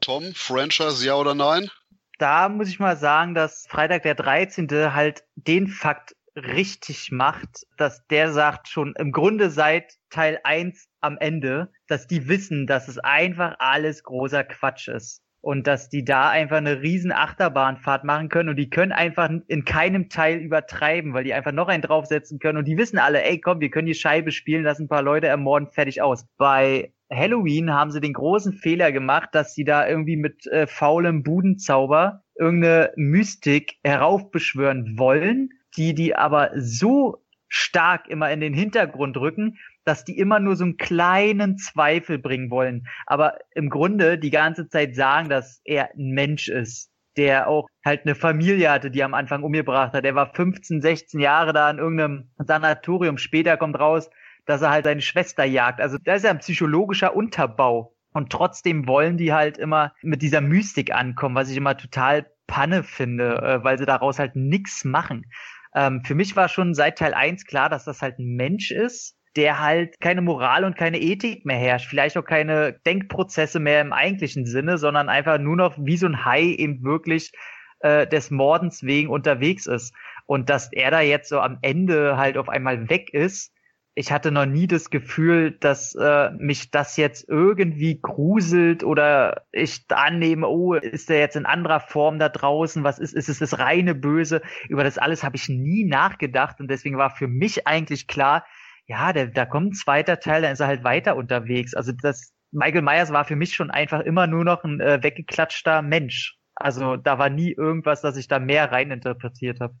[0.00, 1.70] Tom, Franchise ja oder nein?
[2.18, 4.68] Da muss ich mal sagen, dass Freitag der 13.
[4.94, 11.16] halt den Fakt richtig macht, dass der sagt schon im Grunde seit Teil 1 am
[11.18, 15.22] Ende, dass die wissen, dass es einfach alles großer Quatsch ist.
[15.40, 19.64] Und dass die da einfach eine riesen Achterbahnfahrt machen können und die können einfach in
[19.64, 23.40] keinem Teil übertreiben, weil die einfach noch einen draufsetzen können und die wissen alle, ey
[23.40, 26.26] komm, wir können die Scheibe spielen, lassen ein paar Leute ermorden, fertig aus.
[26.36, 31.22] Bei Halloween haben sie den großen Fehler gemacht, dass sie da irgendwie mit äh, faulem
[31.22, 39.58] Budenzauber irgendeine Mystik heraufbeschwören wollen, die die aber so stark immer in den Hintergrund rücken,
[39.84, 44.68] dass die immer nur so einen kleinen Zweifel bringen wollen, aber im Grunde die ganze
[44.68, 49.14] Zeit sagen, dass er ein Mensch ist der auch halt eine Familie hatte, die am
[49.14, 50.04] Anfang umgebracht hat.
[50.04, 53.18] Der war 15, 16 Jahre da in irgendeinem Sanatorium.
[53.18, 54.10] Später kommt raus,
[54.46, 55.80] dass er halt seine Schwester jagt.
[55.80, 57.92] Also da ist ja ein psychologischer Unterbau.
[58.12, 62.82] Und trotzdem wollen die halt immer mit dieser Mystik ankommen, was ich immer total Panne
[62.82, 65.26] finde, äh, weil sie daraus halt nichts machen.
[65.74, 69.18] Ähm, für mich war schon seit Teil 1 klar, dass das halt ein Mensch ist,
[69.36, 73.92] der halt keine Moral und keine Ethik mehr herrscht, vielleicht auch keine Denkprozesse mehr im
[73.92, 77.32] eigentlichen Sinne, sondern einfach nur noch wie so ein Hai eben wirklich
[77.80, 79.94] äh, des Mordens wegen unterwegs ist.
[80.24, 83.52] Und dass er da jetzt so am Ende halt auf einmal weg ist,
[83.98, 89.86] ich hatte noch nie das Gefühl, dass äh, mich das jetzt irgendwie gruselt oder ich
[89.88, 92.84] annehme, oh, ist der jetzt in anderer Form da draußen?
[92.84, 94.42] Was ist, ist es das reine Böse?
[94.68, 98.44] Über das alles habe ich nie nachgedacht und deswegen war für mich eigentlich klar,
[98.86, 101.72] ja, der, da kommt ein zweiter Teil, dann ist er halt weiter unterwegs.
[101.72, 105.80] Also das Michael Myers war für mich schon einfach immer nur noch ein äh, weggeklatschter
[105.80, 106.36] Mensch.
[106.54, 109.74] Also da war nie irgendwas, dass ich da mehr reininterpretiert habe.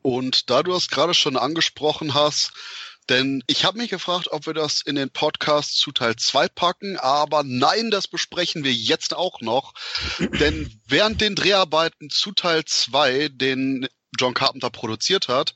[0.00, 2.52] Und da du es gerade schon angesprochen hast,
[3.08, 6.98] denn ich habe mich gefragt, ob wir das in den Podcast zu Teil 2 packen,
[6.98, 9.74] aber nein, das besprechen wir jetzt auch noch.
[10.40, 13.88] Denn während den Dreharbeiten zu Teil 2, den
[14.18, 15.54] John Carpenter produziert hat,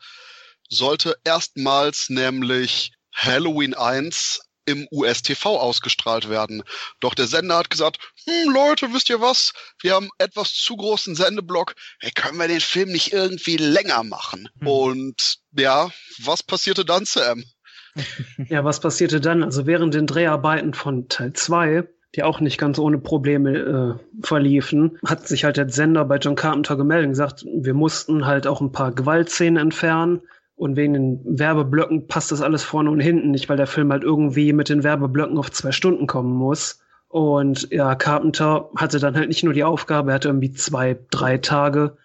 [0.68, 6.62] sollte erstmals nämlich Halloween 1 im US-TV ausgestrahlt werden.
[7.00, 9.52] Doch der Sender hat gesagt, hm, Leute, wisst ihr was?
[9.80, 11.74] Wir haben etwas zu großen Sendeblock.
[12.00, 14.48] Hey, können wir den Film nicht irgendwie länger machen?
[14.60, 14.68] Hm.
[14.68, 17.44] Und ja, was passierte dann, Sam?
[18.48, 19.42] Ja, was passierte dann?
[19.42, 24.98] Also während den Dreharbeiten von Teil 2 die auch nicht ganz ohne Probleme äh, verliefen,
[25.06, 28.60] hat sich halt der Sender bei John Carpenter gemeldet und gesagt, wir mussten halt auch
[28.60, 30.20] ein paar Gewaltszenen entfernen.
[30.54, 34.04] Und wegen den Werbeblöcken passt das alles vorne und hinten nicht, weil der Film halt
[34.04, 36.80] irgendwie mit den Werbeblöcken auf zwei Stunden kommen muss.
[37.08, 41.38] Und ja, Carpenter hatte dann halt nicht nur die Aufgabe, er hatte irgendwie zwei, drei
[41.38, 41.96] Tage,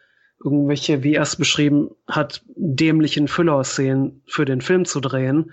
[0.44, 5.52] irgendwelche, wie er es beschrieben hat, dämlichen Füller-Szenen für den Film zu drehen.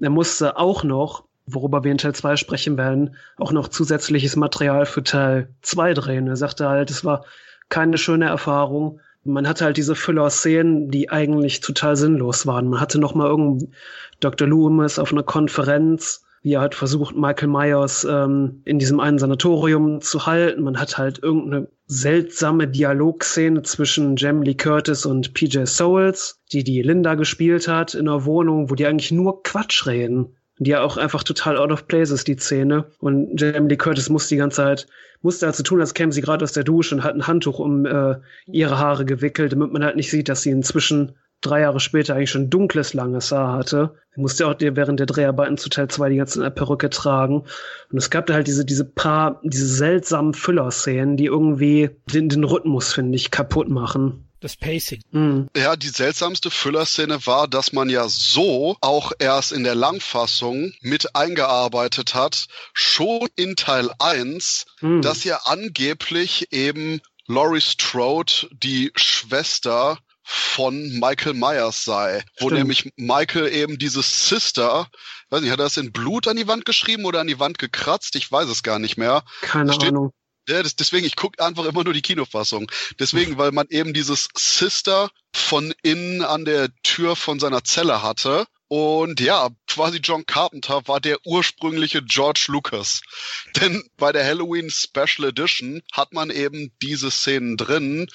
[0.00, 4.86] Er musste auch noch, worüber wir in Teil 2 sprechen werden, auch noch zusätzliches Material
[4.86, 6.28] für Teil 2 drehen.
[6.28, 7.24] Er sagte halt, es war
[7.68, 9.00] keine schöne Erfahrung.
[9.24, 12.68] Man hatte halt diese Füller-Szenen, die eigentlich total sinnlos waren.
[12.68, 13.72] Man hatte noch mal irgendeinen
[14.20, 14.48] Dr.
[14.48, 20.00] Loomis auf einer Konferenz, wie er hat versucht, Michael Myers ähm, in diesem einen Sanatorium
[20.00, 20.62] zu halten.
[20.62, 26.82] Man hat halt irgendeine seltsame Dialogszene zwischen Jamie Lee Curtis und PJ Souls, die die
[26.82, 30.36] Linda gespielt hat in einer Wohnung, wo die eigentlich nur Quatsch reden.
[30.58, 32.84] Die ja auch einfach total out of place ist, die Szene.
[32.98, 34.86] Und Jamie Lee Curtis muss die ganze Zeit,
[35.22, 37.58] musste halt so tun, als käme sie gerade aus der Dusche und hat ein Handtuch
[37.58, 41.80] um äh, ihre Haare gewickelt, damit man halt nicht sieht, dass sie inzwischen drei Jahre
[41.80, 43.94] später eigentlich schon dunkles, langes Haar hatte.
[44.14, 47.44] Musste auch während der Dreharbeiten zu Teil 2 die ganze Perücke tragen.
[47.90, 52.44] Und es gab da halt diese, diese paar, diese seltsamen Füller-Szenen, die irgendwie den, den
[52.44, 55.02] Rhythmus, finde ich, kaputt machen das Pacing.
[55.10, 55.48] Mhm.
[55.56, 61.14] Ja, die seltsamste Füllerszene war, dass man ja so auch erst in der Langfassung mit
[61.14, 65.00] eingearbeitet hat, schon in Teil 1, mhm.
[65.00, 72.60] dass ja angeblich eben Laurie Strode, die Schwester von Michael Myers sei, wo Stimmt.
[72.60, 74.88] nämlich Michael eben dieses Sister,
[75.30, 77.58] weiß nicht, hat er das in Blut an die Wand geschrieben oder an die Wand
[77.58, 78.16] gekratzt?
[78.16, 79.24] Ich weiß es gar nicht mehr.
[79.40, 80.12] Keine Steht, Ahnung.
[80.48, 82.70] Ja, das, deswegen, ich gucke einfach immer nur die Kinofassung.
[82.98, 88.46] Deswegen, weil man eben dieses Sister von innen an der Tür von seiner Zelle hatte.
[88.66, 93.02] Und ja, quasi John Carpenter war der ursprüngliche George Lucas.
[93.60, 98.08] Denn bei der Halloween Special Edition hat man eben diese Szenen drin.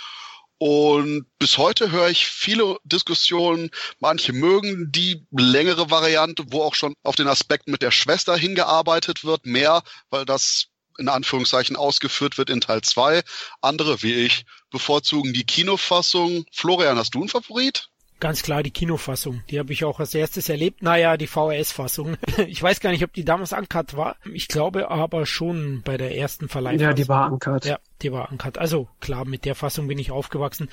[0.60, 3.70] Und bis heute höre ich viele Diskussionen.
[4.00, 9.24] Manche mögen die längere Variante, wo auch schon auf den Aspekt mit der Schwester hingearbeitet
[9.24, 13.22] wird, mehr, weil das in Anführungszeichen ausgeführt wird in Teil 2.
[13.62, 16.46] Andere, wie ich, bevorzugen die Kinofassung.
[16.52, 17.90] Florian, hast du einen Favorit?
[18.20, 19.44] Ganz klar die Kinofassung.
[19.52, 20.82] Die habe ich auch als erstes erlebt.
[20.82, 22.18] Naja, die VHS-Fassung.
[22.48, 24.16] Ich weiß gar nicht, ob die damals uncut war.
[24.32, 26.80] Ich glaube aber schon bei der ersten Verleihung.
[26.80, 27.66] Ja, die war uncut.
[27.66, 28.58] Ja, die war uncut.
[28.58, 30.70] Also klar, mit der Fassung bin ich aufgewachsen.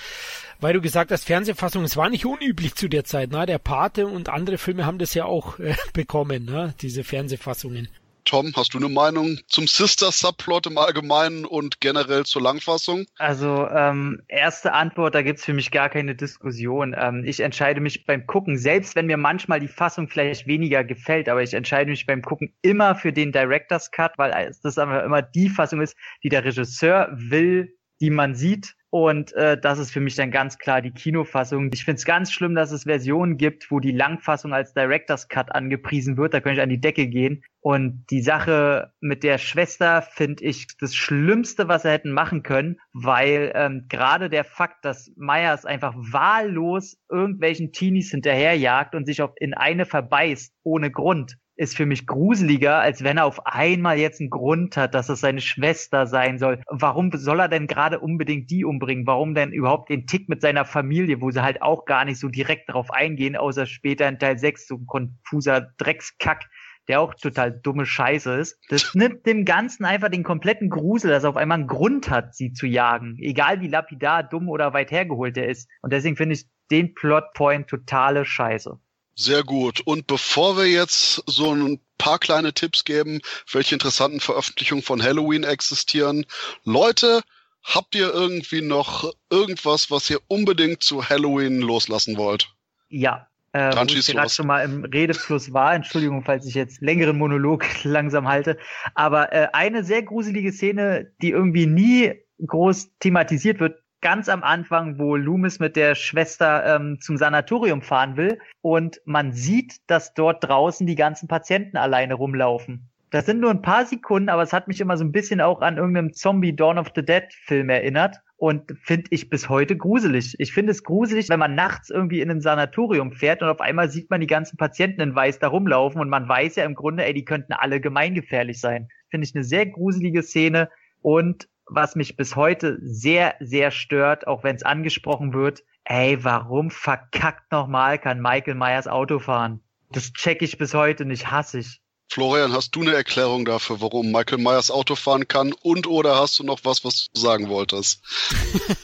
[0.61, 3.31] Weil du gesagt hast, Fernsehfassung, es war nicht unüblich zu der Zeit.
[3.31, 3.45] Ne?
[3.45, 6.75] Der Pate und andere Filme haben das ja auch äh, bekommen, ne?
[6.81, 7.89] diese Fernsehfassungen.
[8.25, 13.07] Tom, hast du eine Meinung zum Sister-Subplot im Allgemeinen und generell zur Langfassung?
[13.19, 16.95] Also, ähm, erste Antwort, da gibt's für mich gar keine Diskussion.
[16.99, 21.29] Ähm, ich entscheide mich beim Gucken, selbst wenn mir manchmal die Fassung vielleicht weniger gefällt,
[21.29, 25.23] aber ich entscheide mich beim Gucken immer für den Director's Cut, weil das einfach immer
[25.23, 29.99] die Fassung ist, die der Regisseur will, die man sieht Und äh, das ist für
[29.99, 31.69] mich dann ganz klar die Kinofassung.
[31.75, 35.53] Ich finde es ganz schlimm, dass es Versionen gibt, wo die Langfassung als Director's Cut
[35.53, 36.33] angepriesen wird.
[36.33, 37.43] Da könnte ich an die Decke gehen.
[37.59, 42.79] Und die Sache mit der Schwester finde ich das Schlimmste, was sie hätten machen können,
[42.93, 49.33] weil ähm, gerade der Fakt, dass Myers einfach wahllos irgendwelchen Teenies hinterherjagt und sich auf
[49.41, 54.21] in eine verbeißt ohne Grund, ist für mich gruseliger, als wenn er auf einmal jetzt
[54.21, 56.61] einen Grund hat, dass es seine Schwester sein soll.
[56.69, 59.07] Warum soll er denn gerade unbedingt die umbringen?
[59.07, 62.29] Warum denn überhaupt den Tick mit seiner Familie, wo sie halt auch gar nicht so
[62.29, 66.49] direkt darauf eingehen, außer später in Teil 6 so ein konfuser Dreckskack,
[66.89, 68.59] der auch total dumme Scheiße ist.
[68.69, 72.35] Das nimmt dem Ganzen einfach den kompletten Grusel, dass er auf einmal einen Grund hat,
[72.35, 73.17] sie zu jagen.
[73.19, 75.69] Egal wie lapidar, dumm oder weit hergeholt er ist.
[75.83, 78.79] Und deswegen finde ich den Plotpoint totale Scheiße.
[79.17, 79.81] Sehr gut.
[79.85, 85.45] Und bevor wir jetzt so ein paar kleine Tipps geben, welche interessanten Veröffentlichungen von Halloween
[85.45, 86.27] existieren,
[86.65, 87.23] Leute,
[87.63, 92.49] habt ihr irgendwie noch irgendwas, was ihr unbedingt zu Halloween loslassen wollt?
[92.89, 93.29] Ja.
[93.53, 97.17] Äh, Dann wo ich gerade schon mal im Redefluss war, Entschuldigung, falls ich jetzt längeren
[97.17, 98.59] Monolog langsam halte,
[98.97, 104.99] aber äh, eine sehr gruselige Szene, die irgendwie nie groß thematisiert wird, ganz am Anfang,
[104.99, 110.45] wo Loomis mit der Schwester ähm, zum Sanatorium fahren will und man sieht, dass dort
[110.45, 112.91] draußen die ganzen Patienten alleine rumlaufen.
[113.09, 115.63] Das sind nur ein paar Sekunden, aber es hat mich immer so ein bisschen auch
[115.63, 120.35] an irgendeinem Zombie Dawn of the Dead Film erinnert und finde ich bis heute gruselig.
[120.39, 123.89] Ich finde es gruselig, wenn man nachts irgendwie in ein Sanatorium fährt und auf einmal
[123.89, 127.07] sieht man die ganzen Patienten in Weiß da rumlaufen und man weiß ja im Grunde,
[127.07, 128.89] ey, die könnten alle gemeingefährlich sein.
[129.09, 130.69] Finde ich eine sehr gruselige Szene
[131.01, 135.63] und was mich bis heute sehr, sehr stört, auch wenn es angesprochen wird.
[135.85, 139.61] Ey, warum verkackt nochmal kann Michael Myers Auto fahren?
[139.91, 141.81] Das check ich bis heute nicht, hasse ich.
[142.09, 145.53] Florian, hast du eine Erklärung dafür, warum Michael Myers Auto fahren kann?
[145.63, 148.01] Und oder hast du noch was, was du sagen wolltest?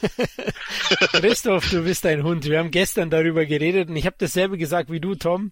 [1.13, 2.45] Christoph, du bist ein Hund.
[2.45, 5.51] Wir haben gestern darüber geredet und ich habe dasselbe gesagt wie du, Tom,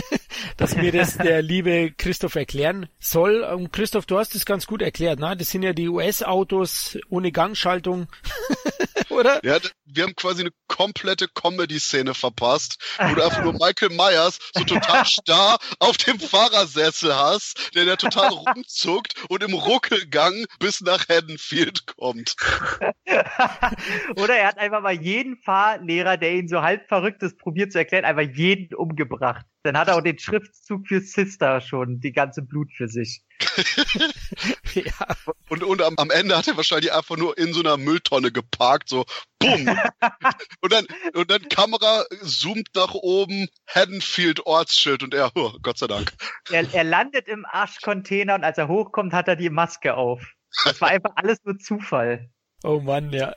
[0.56, 3.42] dass mir das der liebe Christoph erklären soll.
[3.42, 5.20] Und Christoph, du hast es ganz gut erklärt.
[5.20, 5.36] Ne?
[5.36, 8.08] Das sind ja die US-Autos ohne Gangschaltung.
[9.12, 9.40] oder?
[9.44, 14.64] Ja, wir haben quasi eine komplette Comedy-Szene verpasst, wo du einfach nur Michael Myers so
[14.64, 21.08] total starr auf dem Fahrersessel hast, der da total rumzuckt und im Ruckelgang bis nach
[21.08, 22.36] Haddonfield kommt.
[24.16, 27.78] oder er hat einfach mal jeden Fahrlehrer, der ihn so halb verrückt ist, probiert zu
[27.78, 29.46] erklären, einfach jeden umgebracht.
[29.64, 33.22] Dann hat er auch den Schriftzug für Sister schon, die ganze Blut für sich.
[34.74, 35.06] ja.
[35.48, 38.88] Und, und am, am, Ende hat er wahrscheinlich einfach nur in so einer Mülltonne geparkt,
[38.88, 39.04] so
[39.38, 39.68] bumm.
[40.60, 45.86] und dann und dann Kamera zoomt nach oben, Haddonfield Ortsschild und er, oh, Gott sei
[45.86, 46.12] Dank.
[46.50, 50.22] Er, er landet im Arschcontainer und als er hochkommt, hat er die Maske auf.
[50.64, 52.30] Das war einfach alles nur Zufall.
[52.64, 53.34] Oh Mann, ja.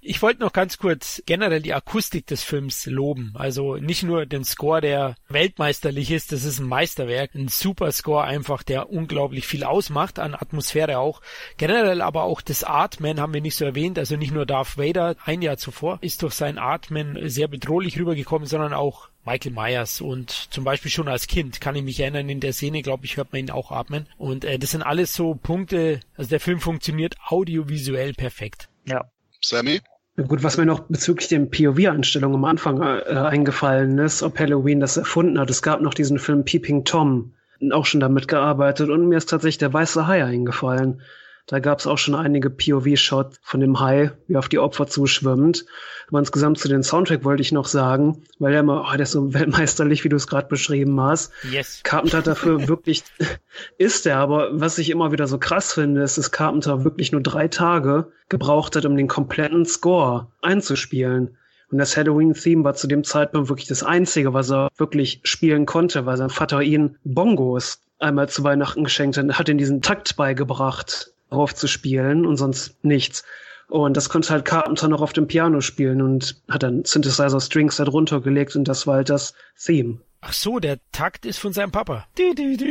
[0.00, 3.32] Ich wollte noch ganz kurz generell die Akustik des Films loben.
[3.34, 8.24] Also nicht nur den Score, der weltmeisterlich ist, das ist ein Meisterwerk, ein super Score
[8.24, 11.22] einfach, der unglaublich viel ausmacht, an Atmosphäre auch.
[11.56, 15.16] Generell aber auch das Atmen haben wir nicht so erwähnt, also nicht nur Darth Vader
[15.24, 20.30] ein Jahr zuvor ist durch sein Atmen sehr bedrohlich rübergekommen, sondern auch Michael Myers und
[20.30, 23.32] zum Beispiel schon als Kind kann ich mich erinnern, in der Szene, glaube ich, hört
[23.32, 24.06] man ihn auch atmen.
[24.18, 28.68] Und äh, das sind alles so Punkte, also der Film funktioniert audiovisuell perfekt.
[28.84, 29.04] Ja.
[29.40, 29.80] Sammy?
[30.16, 34.98] Gut, was mir noch bezüglich den POV-Einstellungen am Anfang äh, eingefallen ist, ob Halloween das
[34.98, 35.48] erfunden hat.
[35.48, 37.32] Es gab noch diesen Film Peeping Tom,
[37.70, 41.00] auch schon damit gearbeitet und mir ist tatsächlich der weiße Hai eingefallen.
[41.46, 45.64] Da gab es auch schon einige POV-Shots von dem Hai, wie auf die Opfer zuschwimmend.
[46.08, 49.12] Aber insgesamt zu den Soundtrack wollte ich noch sagen, weil der immer, oh, der ist
[49.12, 51.32] so weltmeisterlich, wie du es gerade beschrieben hast.
[51.50, 51.80] Yes.
[51.82, 53.02] Carpenter dafür wirklich,
[53.78, 57.22] ist er, aber was ich immer wieder so krass finde, ist, dass Carpenter wirklich nur
[57.22, 61.36] drei Tage gebraucht hat, um den kompletten Score einzuspielen.
[61.70, 66.04] Und das Halloween-Theme war zu dem Zeitpunkt wirklich das Einzige, was er wirklich spielen konnte,
[66.04, 71.11] weil sein Vater ihn Bongos einmal zu Weihnachten geschenkt hat, hat ihn diesen Takt beigebracht
[71.32, 73.24] aufzuspielen und sonst nichts.
[73.68, 77.76] Und das konnte halt Carpenter noch auf dem Piano spielen und hat dann Synthesizer Strings
[77.76, 79.98] da drunter gelegt und das war halt das Theme.
[80.24, 82.06] Ach so, der Takt ist von seinem Papa.
[82.16, 82.66] Du, du, du.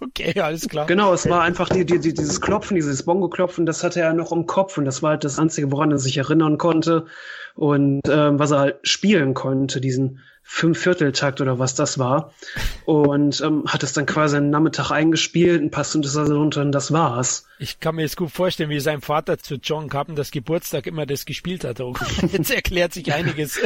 [0.00, 0.86] okay, alles klar.
[0.86, 4.32] Genau, es war einfach die, die, die, dieses Klopfen, dieses Bongo-Klopfen, das hatte er noch
[4.32, 7.06] im Kopf und das war halt das Einzige, woran er sich erinnern konnte
[7.54, 12.32] und ähm, was er halt spielen konnte, diesen Fünfvierteltakt oder was das war.
[12.84, 16.92] Und ähm, hat es dann quasi einen Nachmittag eingespielt, ein paar Synthesizer runter und das
[16.92, 17.46] war's.
[17.58, 21.26] Ich kann mir jetzt gut vorstellen, wie sein Vater zu John Carpenters Geburtstag immer das
[21.26, 21.80] gespielt hat.
[22.32, 23.60] jetzt erklärt sich einiges.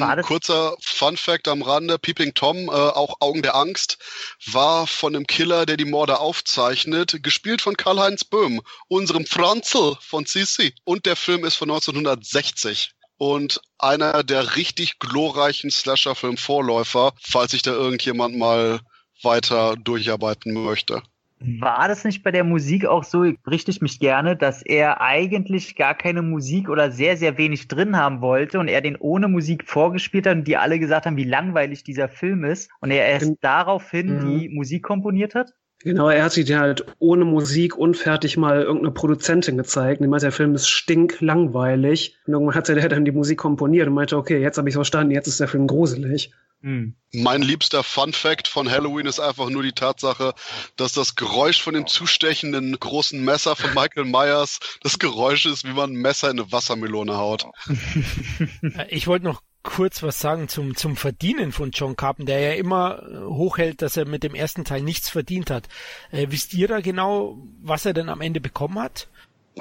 [0.00, 3.98] Ein kurzer Fun Fact am Rande, Peeping Tom, äh, auch Augen der Angst,
[4.46, 10.24] war von einem Killer, der die Morde aufzeichnet, gespielt von Karl-Heinz Böhm, unserem Franzl von
[10.24, 10.72] Sisi.
[10.84, 17.72] Und der Film ist von 1960 und einer der richtig glorreichen Slasher-Film-Vorläufer, falls sich da
[17.72, 18.80] irgendjemand mal
[19.22, 21.02] weiter durcharbeiten möchte.
[21.40, 25.76] War das nicht bei der Musik auch so, richte ich mich gerne, dass er eigentlich
[25.76, 29.68] gar keine Musik oder sehr, sehr wenig drin haben wollte und er den ohne Musik
[29.68, 33.34] vorgespielt hat und die alle gesagt haben, wie langweilig dieser Film ist und er erst
[33.40, 34.40] daraufhin mhm.
[34.40, 35.52] die Musik komponiert hat?
[35.80, 40.00] Genau, er hat sich halt ohne Musik unfertig mal irgendeine Produzentin gezeigt.
[40.00, 42.16] Und meinte, der Film ist stinklangweilig.
[42.26, 45.12] Und irgendwann hat er dann die Musik komponiert und meinte, okay, jetzt habe ich verstanden,
[45.12, 46.32] jetzt ist der Film gruselig.
[46.62, 46.96] Hm.
[47.12, 50.34] Mein liebster Fun Fact von Halloween ist einfach nur die Tatsache,
[50.76, 55.72] dass das Geräusch von dem zustechenden großen Messer von Michael Myers das Geräusch ist, wie
[55.72, 57.46] man ein Messer in eine Wassermelone haut.
[58.88, 63.02] Ich wollte noch kurz was sagen zum, zum Verdienen von John Carpenter, der ja immer
[63.26, 65.68] hochhält, dass er mit dem ersten Teil nichts verdient hat.
[66.10, 69.08] Äh, wisst ihr da genau, was er denn am Ende bekommen hat?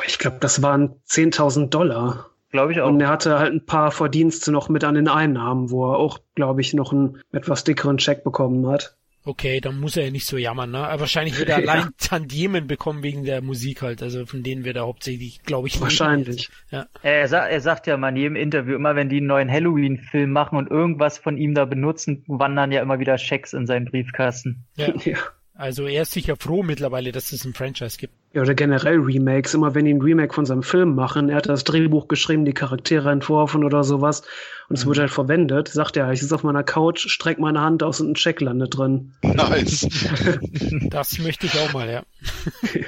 [0.05, 2.29] Ich glaube, das waren 10.000 Dollar.
[2.51, 2.87] Glaube ich auch.
[2.87, 6.19] Und er hatte halt ein paar Verdienste noch mit an den Einnahmen, wo er auch,
[6.35, 8.96] glaube ich, noch einen etwas dickeren Check bekommen hat.
[9.27, 10.77] Okay, dann muss er ja nicht so jammern, ne?
[10.77, 11.89] Aber wahrscheinlich wird er allein ja.
[11.97, 14.01] Tantiemen bekommen wegen der Musik halt.
[14.01, 16.49] Also von denen wird er hauptsächlich, glaube ich, Wahrscheinlich.
[16.71, 16.85] Ja.
[17.03, 20.31] Er, sagt, er sagt ja mal in jedem Interview, immer wenn die einen neuen Halloween-Film
[20.31, 24.63] machen und irgendwas von ihm da benutzen, wandern ja immer wieder Schecks in seinen Briefkasten.
[24.77, 24.93] Ja.
[25.03, 25.17] ja.
[25.57, 28.13] Also er ist sicher froh mittlerweile, dass es ein Franchise gibt.
[28.31, 29.55] Ja, oder generell Remakes.
[29.55, 32.53] Immer wenn die ein Remake von seinem Film machen, er hat das Drehbuch geschrieben, die
[32.53, 34.21] Charaktere entworfen oder sowas
[34.69, 34.89] und es mhm.
[34.89, 38.11] wird halt verwendet, sagt er, ich sitze auf meiner Couch, streck meine Hand aus und
[38.11, 39.13] ein Check landet drin.
[39.23, 39.87] Nice.
[40.89, 42.03] das möchte ich auch mal, ja.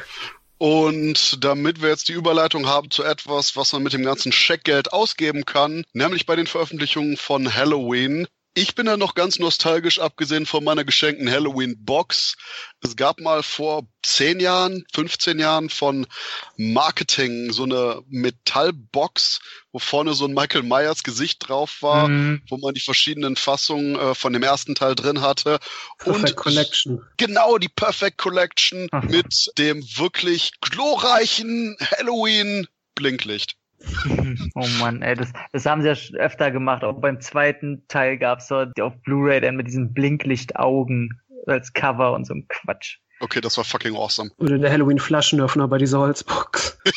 [0.61, 4.91] Und damit wir jetzt die Überleitung haben zu etwas, was man mit dem ganzen Scheckgeld
[4.91, 10.45] ausgeben kann, nämlich bei den Veröffentlichungen von Halloween, ich bin da noch ganz nostalgisch, abgesehen
[10.45, 12.35] von meiner geschenkten Halloween-Box.
[12.81, 16.07] Es gab mal vor 10 Jahren, 15 Jahren von
[16.57, 19.39] Marketing so eine Metallbox,
[19.71, 22.41] wo vorne so ein Michael Myers Gesicht drauf war, mhm.
[22.49, 25.59] wo man die verschiedenen Fassungen äh, von dem ersten Teil drin hatte.
[25.99, 27.01] Perfect Und Collection.
[27.17, 29.03] Genau, die Perfect Collection Ach.
[29.03, 33.58] mit dem wirklich glorreichen Halloween Blinklicht.
[34.55, 36.83] oh Mann, ey, das, das haben sie ja öfter gemacht.
[36.83, 42.25] Auch beim zweiten Teil gab's so auf Blu-ray dann mit diesen Blinklichtaugen als Cover und
[42.25, 42.97] so ein Quatsch.
[43.21, 44.31] Okay, das war fucking awesome.
[44.37, 46.77] Oder der Halloween-Flaschenöffner bei dieser Holzbox.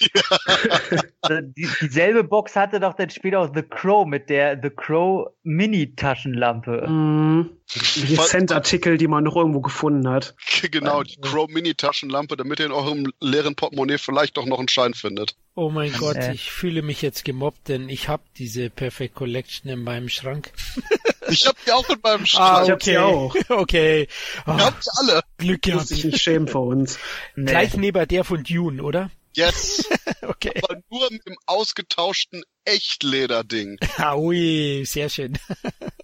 [1.56, 6.88] Die, dieselbe Box hatte doch dann später auch The Crow mit der The Crow Mini-Taschenlampe.
[6.88, 7.50] Mm,
[7.96, 10.34] die Cent-Artikel, die man noch irgendwo gefunden hat.
[10.70, 14.94] Genau, die Crow Mini-Taschenlampe, damit ihr in eurem leeren Portemonnaie vielleicht doch noch einen Schein
[14.94, 15.36] findet.
[15.54, 16.32] Oh mein Gott, äh.
[16.32, 20.52] ich fühle mich jetzt gemobbt, denn ich habe diese Perfect Collection in meinem Schrank.
[21.28, 22.68] Ich hab die auch in meinem Schrank.
[22.68, 22.90] Ah, okay.
[22.92, 23.34] Ich auch.
[23.48, 24.08] Okay.
[24.44, 25.22] Oh, Wir haben die alle.
[25.38, 25.90] Glück gehabt.
[25.90, 26.98] Ich nicht schämen vor uns.
[27.36, 27.50] Nee.
[27.52, 29.10] Gleich neben der von Dune, oder?
[29.34, 29.88] Yes.
[30.22, 30.60] okay.
[30.62, 33.78] Aber nur mit dem ausgetauschten Echtleder-Ding.
[33.96, 35.38] Ah, ui, sehr schön.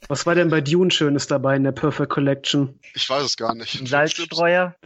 [0.08, 2.78] Was war denn bei Dune Schönes dabei in der Perfect Collection?
[2.94, 3.78] Ich weiß es gar nicht.
[3.78, 4.76] Ein Salzstreuer.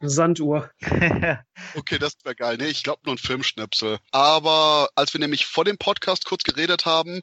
[0.00, 0.70] Sanduhr.
[1.74, 2.56] okay, das wäre geil.
[2.58, 3.98] Nee, ich glaube nur ein Filmschnipsel.
[4.12, 7.22] Aber als wir nämlich vor dem Podcast kurz geredet haben,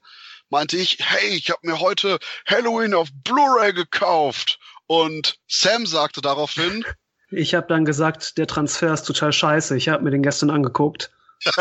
[0.49, 4.59] meinte ich, hey, ich habe mir heute Halloween auf Blu-ray gekauft.
[4.87, 6.85] Und Sam sagte daraufhin,
[7.31, 9.75] ich habe dann gesagt, der Transfer ist total scheiße.
[9.75, 11.11] Ich habe mir den gestern angeguckt.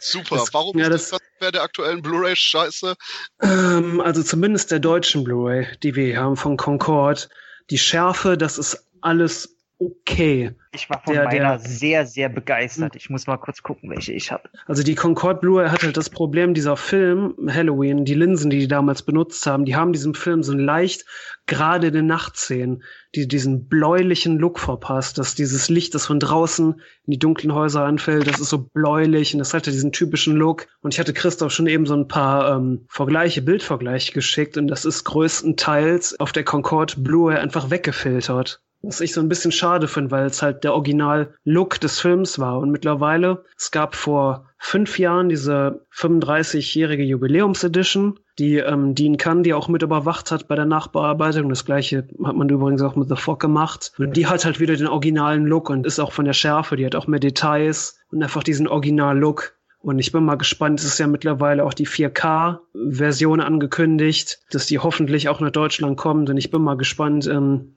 [0.00, 0.36] Super.
[0.36, 2.94] Das, Warum ja, ist das bei der aktuellen Blu-ray scheiße?
[3.42, 7.28] Ähm, also zumindest der deutschen Blu-ray, die wir haben von Concord.
[7.70, 10.54] Die Schärfe, das ist alles okay.
[10.72, 12.94] Ich war von der, meiner der, sehr, sehr begeistert.
[12.94, 14.48] Ich muss mal kurz gucken, welche ich habe.
[14.66, 18.68] Also die Concorde Blu-ray hat halt das Problem, dieser Film, Halloween, die Linsen, die die
[18.68, 21.06] damals benutzt haben, die haben diesem Film so leicht
[21.46, 26.74] gerade in den Nachtszenen, die diesen bläulichen Look verpasst, dass dieses Licht, das von draußen
[26.74, 30.36] in die dunklen Häuser anfällt, das ist so bläulich und das hat ja diesen typischen
[30.36, 30.68] Look.
[30.82, 34.84] Und ich hatte Christoph schon eben so ein paar ähm, Vergleiche, Bildvergleiche geschickt und das
[34.84, 38.60] ist größtenteils auf der Concorde Blu-ray einfach weggefiltert.
[38.82, 42.58] Was ich so ein bisschen schade finde, weil es halt der Original-Look des Films war.
[42.58, 49.52] Und mittlerweile, es gab vor fünf Jahren diese 35-jährige Jubiläumsedition, die ähm, Dean Kann, die
[49.52, 51.50] auch mit überwacht hat bei der Nachbearbeitung.
[51.50, 53.92] Das gleiche hat man übrigens auch mit The Fog gemacht.
[53.98, 56.86] Und die hat halt wieder den originalen Look und ist auch von der Schärfe, die
[56.86, 59.54] hat auch mehr Details und einfach diesen Original-Look.
[59.82, 64.78] Und ich bin mal gespannt, es ist ja mittlerweile auch die 4K-Version angekündigt, dass die
[64.78, 66.28] hoffentlich auch nach Deutschland kommt.
[66.28, 67.76] Und ich bin mal gespannt, ähm,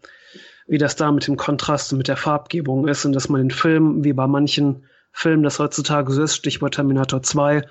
[0.68, 3.51] wie das da mit dem Kontrast und mit der Farbgebung ist und dass man den
[3.51, 7.64] Film, wie bei manchen Filmen das heutzutage so ist, Stichwort Terminator 2,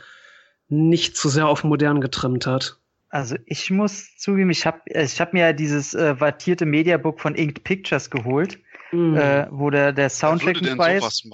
[0.68, 2.78] nicht zu sehr auf modern getrimmt hat.
[3.08, 7.34] Also ich muss zugeben, ich habe ich hab mir ja dieses äh, wattierte Mediabook von
[7.34, 8.58] Inked Pictures geholt,
[8.90, 9.16] mm.
[9.16, 11.28] äh, wo der, der Soundtrack mit bei ist.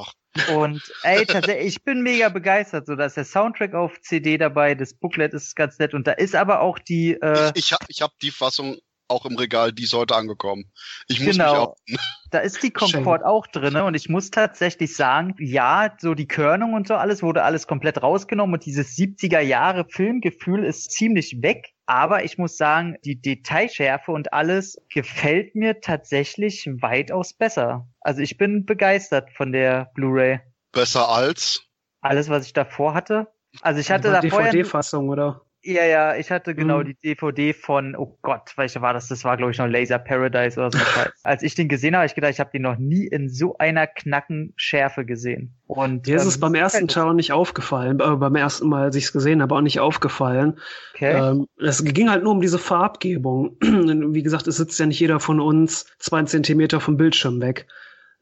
[0.54, 4.92] Und ey, tatsächlich, ich bin mega begeistert, so dass der Soundtrack auf CD dabei, das
[4.92, 7.12] Booklet ist ganz nett und da ist aber auch die.
[7.12, 8.78] Äh, ich ich habe ich hab die Fassung
[9.09, 10.70] auch im Regal, die ist heute angekommen.
[11.09, 11.76] Ich muss genau.
[11.86, 12.02] mich auch.
[12.30, 16.74] Da ist die Komfort auch drinne und ich muss tatsächlich sagen, ja, so die Körnung
[16.74, 21.72] und so alles wurde alles komplett rausgenommen und dieses 70er Jahre Filmgefühl ist ziemlich weg.
[21.86, 27.88] Aber ich muss sagen, die Detailschärfe und alles gefällt mir tatsächlich weitaus besser.
[28.02, 30.40] Also ich bin begeistert von der Blu-ray.
[30.72, 31.62] Besser als?
[32.02, 33.28] Alles, was ich davor hatte.
[33.62, 35.47] Also ich hatte da DVD-Fassung, oder?
[35.62, 36.84] Ja, ja, ich hatte genau mhm.
[36.84, 39.09] die DVD von, oh Gott, welche war das?
[39.09, 40.78] Das war, glaube ich, noch Laser Paradise oder so.
[41.24, 43.88] Als ich den gesehen habe, ich gedacht, ich habe den noch nie in so einer
[43.88, 45.56] knacken Schärfe gesehen.
[45.66, 48.84] Und mir ähm, ist es beim ersten Teil auch nicht aufgefallen, äh, beim ersten Mal,
[48.84, 50.59] als ich es gesehen habe, auch nicht aufgefallen.
[50.94, 51.12] Okay.
[51.12, 53.56] Ähm, es ging halt nur um diese Farbgebung.
[53.61, 57.66] Wie gesagt, es sitzt ja nicht jeder von uns zwei Zentimeter vom Bildschirm weg.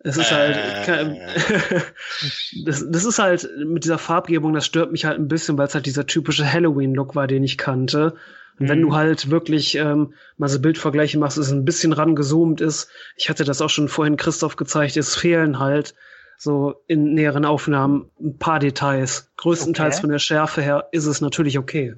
[0.06, 1.80] Es ist halt, äh.
[2.64, 5.74] das, das ist halt mit dieser Farbgebung, das stört mich halt ein bisschen, weil es
[5.74, 8.14] halt dieser typische Halloween-Look war, den ich kannte.
[8.60, 8.94] Und wenn du mhm.
[8.94, 13.60] halt wirklich ähm, mal so Bildvergleiche machst, es ein bisschen rangezoomt ist, ich hatte das
[13.60, 15.94] auch schon vorhin Christoph gezeigt, es fehlen halt
[16.38, 19.32] so in näheren Aufnahmen ein paar Details.
[19.38, 20.00] Größtenteils okay.
[20.02, 21.96] von der Schärfe her ist es natürlich okay.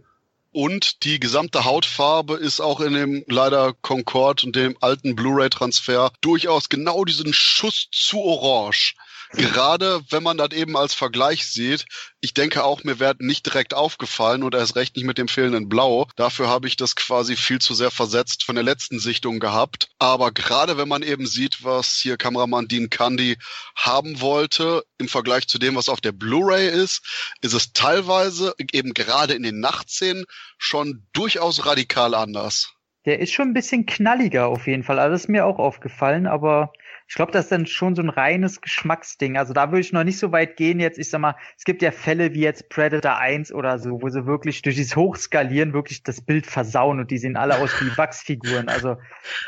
[0.61, 6.69] Und die gesamte Hautfarbe ist auch in dem leider Concorde und dem alten Blu-ray-Transfer durchaus
[6.69, 8.97] genau diesen Schuss zu orange.
[9.33, 11.87] Gerade wenn man das eben als Vergleich sieht,
[12.21, 15.69] ich denke auch, mir wäre nicht direkt aufgefallen oder erst recht nicht mit dem fehlenden
[15.69, 16.09] Blau.
[16.17, 19.91] Dafür habe ich das quasi viel zu sehr versetzt von der letzten Sichtung gehabt.
[19.99, 23.37] Aber gerade wenn man eben sieht, was hier Kameramann Dean Candy
[23.77, 27.03] haben wollte, im Vergleich zu dem, was auf der Blu-ray ist,
[27.43, 30.25] ist es teilweise eben gerade in den Nachtszenen
[30.57, 32.73] schon durchaus radikal anders.
[33.05, 34.99] Der ist schon ein bisschen knalliger auf jeden Fall.
[34.99, 36.73] Also ist mir auch aufgefallen, aber
[37.09, 39.39] ich glaube, das ist dann schon so ein reines Geschmacksding.
[39.39, 40.99] Also da würde ich noch nicht so weit gehen jetzt.
[40.99, 44.27] Ich sag mal, es gibt ja Fälle wie jetzt Predator 1 oder so, wo sie
[44.27, 48.69] wirklich durch dieses Hochskalieren wirklich das Bild versauen und die sehen alle aus wie Wachsfiguren.
[48.69, 49.03] Also das,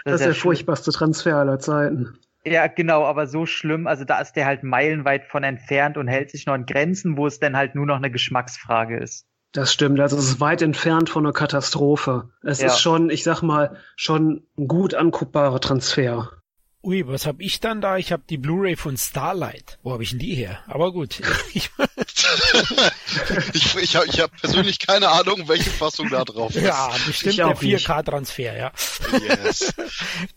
[0.04, 2.18] das ist der furchtbarste Transfer aller Zeiten.
[2.46, 6.30] Ja, genau, aber so schlimm, also da ist der halt meilenweit von entfernt und hält
[6.30, 9.26] sich noch in Grenzen, wo es dann halt nur noch eine Geschmacksfrage ist.
[9.52, 12.30] Das stimmt, also es ist weit entfernt von einer Katastrophe.
[12.42, 12.68] Es ja.
[12.68, 16.39] ist schon, ich sag mal, schon ein gut anguckbarer Transfer.
[16.82, 17.98] Ui, was hab ich dann da?
[17.98, 19.78] Ich habe die Blu-ray von Starlight.
[19.82, 20.60] Wo habe ich denn die her?
[20.66, 21.20] Aber gut.
[21.52, 21.70] ich
[23.76, 26.62] ich habe ich hab persönlich keine Ahnung, welche Fassung da drauf ist.
[26.62, 28.72] Ja, bestimmt der 4K-Transfer, ja.
[29.12, 29.74] Yes.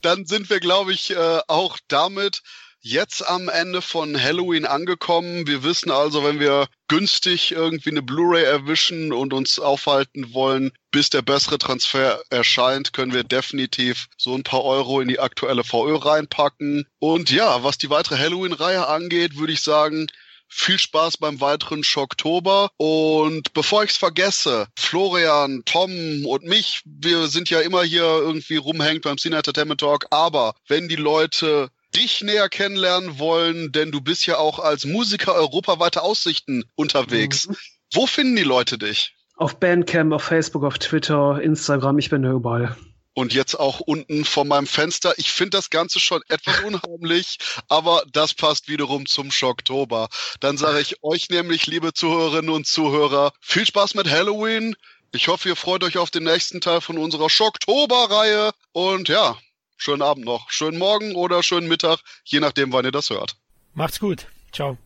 [0.02, 2.44] Dann sind wir, glaube ich, äh, auch damit
[2.84, 5.48] jetzt am Ende von Halloween angekommen.
[5.48, 11.10] Wir wissen also, wenn wir günstig irgendwie eine Blu-ray erwischen und uns aufhalten wollen, bis
[11.10, 15.96] der bessere Transfer erscheint, können wir definitiv so ein paar Euro in die aktuelle VÖ
[15.96, 16.86] reinpacken.
[17.00, 20.08] Und ja, was die weitere Halloween-Reihe angeht, würde ich sagen,
[20.50, 22.70] viel Spaß beim weiteren Schocktober.
[22.76, 28.58] Und bevor ich es vergesse, Florian, Tom und mich, wir sind ja immer hier irgendwie
[28.58, 30.06] rumhängt beim Cine Entertainment Talk.
[30.12, 35.34] Aber wenn die Leute dich näher kennenlernen wollen, denn du bist ja auch als Musiker
[35.36, 37.48] europaweite Aussichten unterwegs.
[37.48, 37.58] Mhm.
[37.94, 39.16] Wo finden die Leute dich?
[39.36, 42.76] Auf Bandcamp, auf Facebook, auf Twitter, Instagram, ich bin da überall.
[43.16, 45.14] Und jetzt auch unten vor meinem Fenster.
[45.18, 47.38] Ich finde das Ganze schon etwas unheimlich,
[47.68, 50.10] aber das passt wiederum zum Schocktober.
[50.40, 54.76] Dann sage ich euch nämlich, liebe Zuhörerinnen und Zuhörer, viel Spaß mit Halloween.
[55.12, 58.52] Ich hoffe, ihr freut euch auf den nächsten Teil von unserer Schocktober-Reihe.
[58.72, 59.38] Und ja,
[59.84, 63.36] schönen Abend noch, schönen Morgen oder schönen Mittag, je nachdem, wann ihr das hört.
[63.74, 64.28] Macht's gut.
[64.52, 64.78] Ciao.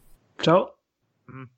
[0.41, 0.74] Ciao.
[1.28, 1.49] Mhm.